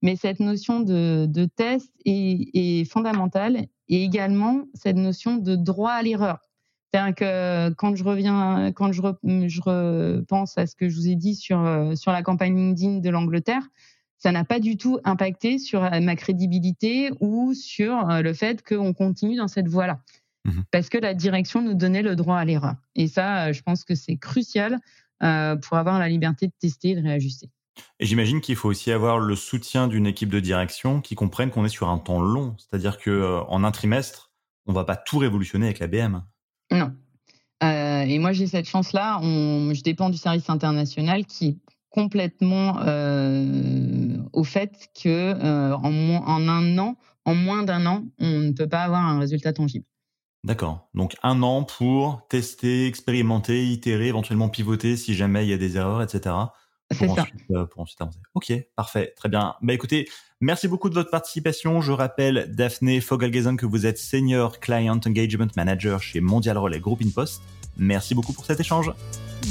mais 0.03 0.17
cette 0.17 0.41
notion 0.41 0.81
de, 0.81 1.27
de 1.29 1.45
test 1.45 1.93
est, 2.05 2.91
fondamentale, 2.91 3.67
et 3.89 4.03
également 4.03 4.65
cette 4.75 4.97
notion 4.97 5.37
de 5.37 5.55
droit 5.55 5.93
à 5.93 6.03
l'erreur. 6.03 6.39
C'est-à-dire 6.93 7.15
que 7.15 7.75
quand 7.75 7.95
je 7.95 8.05
reviens, 8.05 8.73
quand 8.73 8.91
je 8.93 9.03
repense 9.03 10.59
à 10.59 10.67
ce 10.67 10.75
que 10.75 10.89
je 10.89 10.97
vous 10.97 11.09
ai 11.09 11.15
dit 11.15 11.35
sur, 11.35 11.93
sur 11.95 12.11
la 12.11 12.23
campagne 12.23 12.57
LinkedIn 12.57 12.99
de 12.99 13.11
l'Angleterre, 13.11 13.69
ça 14.19 14.33
n'a 14.33 14.45
pas 14.45 14.61
du 14.61 14.77
tout 14.77 14.99
impacté 15.05 15.59
sur 15.59 15.85
euh, 15.85 16.01
ma 16.01 16.17
crédibilité 16.17 17.11
ou 17.21 17.55
sur 17.55 18.11
euh, 18.11 18.23
le 18.23 18.33
fait 18.33 18.67
qu'on 18.67 18.93
continue 18.93 19.37
dans 19.37 19.49
cette 19.49 19.69
voie-là. 19.69 20.01
Mmh 20.45 20.63
Parce 20.71 20.89
que 20.89 20.99
la 20.99 21.15
direction 21.15 21.63
nous 21.63 21.75
donnait 21.75 22.03
le 22.03 22.17
droit 22.17 22.37
à 22.37 22.45
l'erreur. 22.45 22.75
Et 22.95 23.09
ça, 23.09 23.47
euh, 23.47 23.53
je 23.53 23.63
pense 23.63 23.85
que 23.85 23.95
c'est 23.95 24.17
crucial 24.17 24.79
pour 25.19 25.79
avoir 25.79 25.99
la 25.99 26.11
liberté 26.11 26.47
de 26.47 26.53
tester 26.61 26.91
et 26.91 26.95
de 26.95 27.01
réajuster. 27.01 27.49
Et 28.01 28.05
j'imagine 28.05 28.43
qu'il 28.43 28.55
faut 28.55 28.69
aussi 28.69 28.93
avoir 28.93 29.19
le 29.19 29.35
soutien 29.35 29.89
d'une 29.89 30.07
équipe 30.07 30.29
de 30.29 30.41
direction 30.41 31.01
qui 31.01 31.15
comprenne 31.15 31.49
qu'on 31.49 31.65
est 31.65 31.71
sur 31.71 31.89
un 31.89 31.97
temps 31.97 32.21
long. 32.21 32.55
C'est-à-dire 32.59 32.99
qu'en 32.99 33.65
un 33.65 33.71
trimestre, 33.71 34.31
on 34.67 34.73
ne 34.73 34.75
va 34.75 34.85
pas 34.85 34.97
tout 34.97 35.17
révolutionner 35.17 35.65
avec 35.65 35.79
la 35.79 35.87
BM. 35.87 36.23
Non. 36.71 36.93
et 37.63 38.19
moi, 38.19 38.33
j'ai 38.33 38.47
cette 38.47 38.69
chance-là. 38.69 39.21
Je 39.23 39.83
dépends 39.83 40.11
du 40.11 40.19
service 40.19 40.51
international 40.51 41.25
qui 41.25 41.59
complètement 41.97 42.79
euh, 42.87 44.19
au 44.35 44.45
fait 44.45 44.91
que 45.03 45.09
euh, 45.09 45.75
en, 45.75 46.23
en, 46.27 46.47
un 46.49 46.79
an, 46.79 46.97
en 47.25 47.35
moins 47.35 47.63
d'un 47.63 47.87
an, 47.87 48.05
on 48.19 48.39
ne 48.39 48.53
peut 48.53 48.69
pas 48.69 48.83
avoir 48.83 49.01
un 49.01 49.19
résultat 49.19 49.55
tangible. 49.55 49.87
D'accord. 50.45 50.91
Donc 50.93 51.17
un 51.23 51.43
an 51.43 51.65
pour 51.65 52.27
tester, 52.29 52.87
expérimenter, 52.87 53.67
itérer, 53.67 54.09
éventuellement 54.09 54.51
pivoter 54.51 54.99
si 54.99 55.15
jamais 55.15 55.47
il 55.47 55.49
y 55.49 55.55
a 55.55 55.57
des 55.57 55.79
erreurs, 55.79 56.03
etc. 56.03 56.35
C'est 56.91 57.09
ça. 57.09 57.27
Euh, 57.51 57.65
pour 57.65 57.81
ensuite 57.81 58.01
avancer. 58.01 58.21
Ok, 58.35 58.53
parfait, 58.77 59.15
très 59.17 59.31
bien. 59.31 59.55
Bah 59.63 59.73
écoutez, 59.73 60.07
merci 60.41 60.69
beaucoup 60.69 60.91
de 60.91 60.95
votre 60.95 61.11
participation. 61.11 61.81
Je 61.81 61.93
rappelle, 61.93 62.55
Daphné 62.55 63.01
Fogelgesen, 63.01 63.57
que 63.57 63.67
vous 63.67 63.87
êtes 63.87 63.99
Senior 63.99 64.61
Client 64.61 65.01
Engagement 65.05 65.49
Manager 65.57 66.03
chez 66.03 66.21
Mondial 66.21 66.59
Relais 66.59 66.79
Group 66.79 67.01
in 67.03 67.11
Post. 67.11 67.41
Merci 67.79 68.15
beaucoup 68.15 68.35
pour 68.35 68.45
cet 68.45 68.61
échange. 68.61 68.93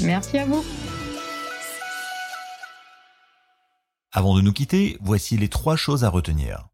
Merci 0.02 0.38
à 0.38 0.46
vous. 0.46 0.64
Avant 4.16 4.34
de 4.34 4.40
nous 4.40 4.54
quitter, 4.54 4.96
voici 5.02 5.36
les 5.36 5.50
trois 5.50 5.76
choses 5.76 6.02
à 6.02 6.08
retenir. 6.08 6.68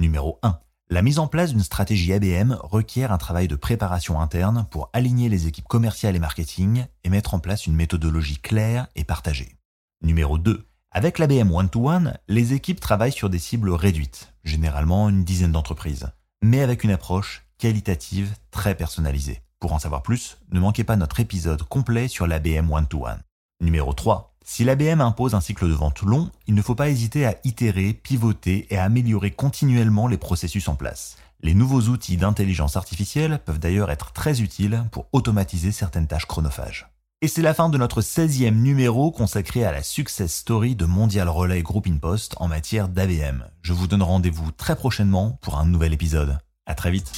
Numéro 0.00 0.40
1. 0.42 0.58
La 0.90 1.00
mise 1.00 1.20
en 1.20 1.28
place 1.28 1.50
d'une 1.50 1.62
stratégie 1.62 2.12
ABM 2.12 2.58
requiert 2.60 3.12
un 3.12 3.18
travail 3.18 3.46
de 3.46 3.54
préparation 3.54 4.20
interne 4.20 4.66
pour 4.72 4.90
aligner 4.92 5.28
les 5.28 5.46
équipes 5.46 5.68
commerciales 5.68 6.16
et 6.16 6.18
marketing 6.18 6.86
et 7.04 7.08
mettre 7.08 7.34
en 7.34 7.38
place 7.38 7.68
une 7.68 7.76
méthodologie 7.76 8.38
claire 8.38 8.88
et 8.96 9.04
partagée. 9.04 9.54
Numéro 10.02 10.38
2. 10.38 10.66
Avec 10.90 11.20
l'ABM 11.20 11.52
One-to-One, 11.52 12.18
les 12.26 12.52
équipes 12.52 12.80
travaillent 12.80 13.12
sur 13.12 13.30
des 13.30 13.38
cibles 13.38 13.70
réduites, 13.70 14.34
généralement 14.42 15.08
une 15.08 15.22
dizaine 15.22 15.52
d'entreprises, 15.52 16.10
mais 16.42 16.62
avec 16.62 16.82
une 16.82 16.90
approche 16.90 17.46
qualitative 17.58 18.34
très 18.50 18.74
personnalisée. 18.74 19.42
Pour 19.60 19.72
en 19.72 19.78
savoir 19.78 20.02
plus, 20.02 20.38
ne 20.50 20.58
manquez 20.58 20.82
pas 20.82 20.96
notre 20.96 21.20
épisode 21.20 21.62
complet 21.62 22.08
sur 22.08 22.26
l'ABM 22.26 22.68
One-to-One. 22.68 23.22
Numéro 23.60 23.92
3. 23.92 24.27
Si 24.50 24.64
l'ABM 24.64 25.02
impose 25.02 25.34
un 25.34 25.42
cycle 25.42 25.68
de 25.68 25.74
vente 25.74 26.00
long, 26.00 26.30
il 26.46 26.54
ne 26.54 26.62
faut 26.62 26.74
pas 26.74 26.88
hésiter 26.88 27.26
à 27.26 27.36
itérer, 27.44 27.92
pivoter 27.92 28.66
et 28.70 28.78
à 28.78 28.84
améliorer 28.84 29.30
continuellement 29.30 30.08
les 30.08 30.16
processus 30.16 30.68
en 30.68 30.74
place. 30.74 31.18
Les 31.42 31.52
nouveaux 31.52 31.82
outils 31.82 32.16
d'intelligence 32.16 32.74
artificielle 32.74 33.40
peuvent 33.44 33.58
d'ailleurs 33.58 33.90
être 33.90 34.12
très 34.12 34.40
utiles 34.40 34.84
pour 34.90 35.06
automatiser 35.12 35.70
certaines 35.70 36.06
tâches 36.06 36.24
chronophages. 36.24 36.88
Et 37.20 37.28
c'est 37.28 37.42
la 37.42 37.52
fin 37.52 37.68
de 37.68 37.76
notre 37.76 38.00
16e 38.00 38.54
numéro 38.54 39.10
consacré 39.10 39.64
à 39.64 39.70
la 39.70 39.82
success 39.82 40.32
story 40.32 40.74
de 40.74 40.86
Mondial 40.86 41.28
Relay 41.28 41.62
Group 41.62 41.86
in 41.86 41.98
Post 41.98 42.34
en 42.38 42.48
matière 42.48 42.88
d'ABM. 42.88 43.44
Je 43.60 43.74
vous 43.74 43.86
donne 43.86 44.02
rendez-vous 44.02 44.50
très 44.50 44.76
prochainement 44.76 45.38
pour 45.42 45.58
un 45.58 45.66
nouvel 45.66 45.92
épisode. 45.92 46.38
À 46.64 46.74
très 46.74 46.90
vite. 46.90 47.12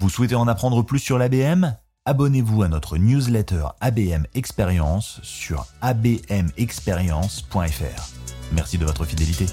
Vous 0.00 0.08
souhaitez 0.08 0.34
en 0.34 0.48
apprendre 0.48 0.82
plus 0.82 0.98
sur 0.98 1.18
l'ABM 1.18 1.76
abonnez-vous 2.08 2.62
à 2.62 2.68
notre 2.68 2.96
newsletter 2.96 3.64
ABM 3.82 4.24
Experience 4.34 5.20
sur 5.22 5.66
abmexperience.fr. 5.82 8.08
Merci 8.52 8.78
de 8.78 8.86
votre 8.86 9.04
fidélité. 9.04 9.44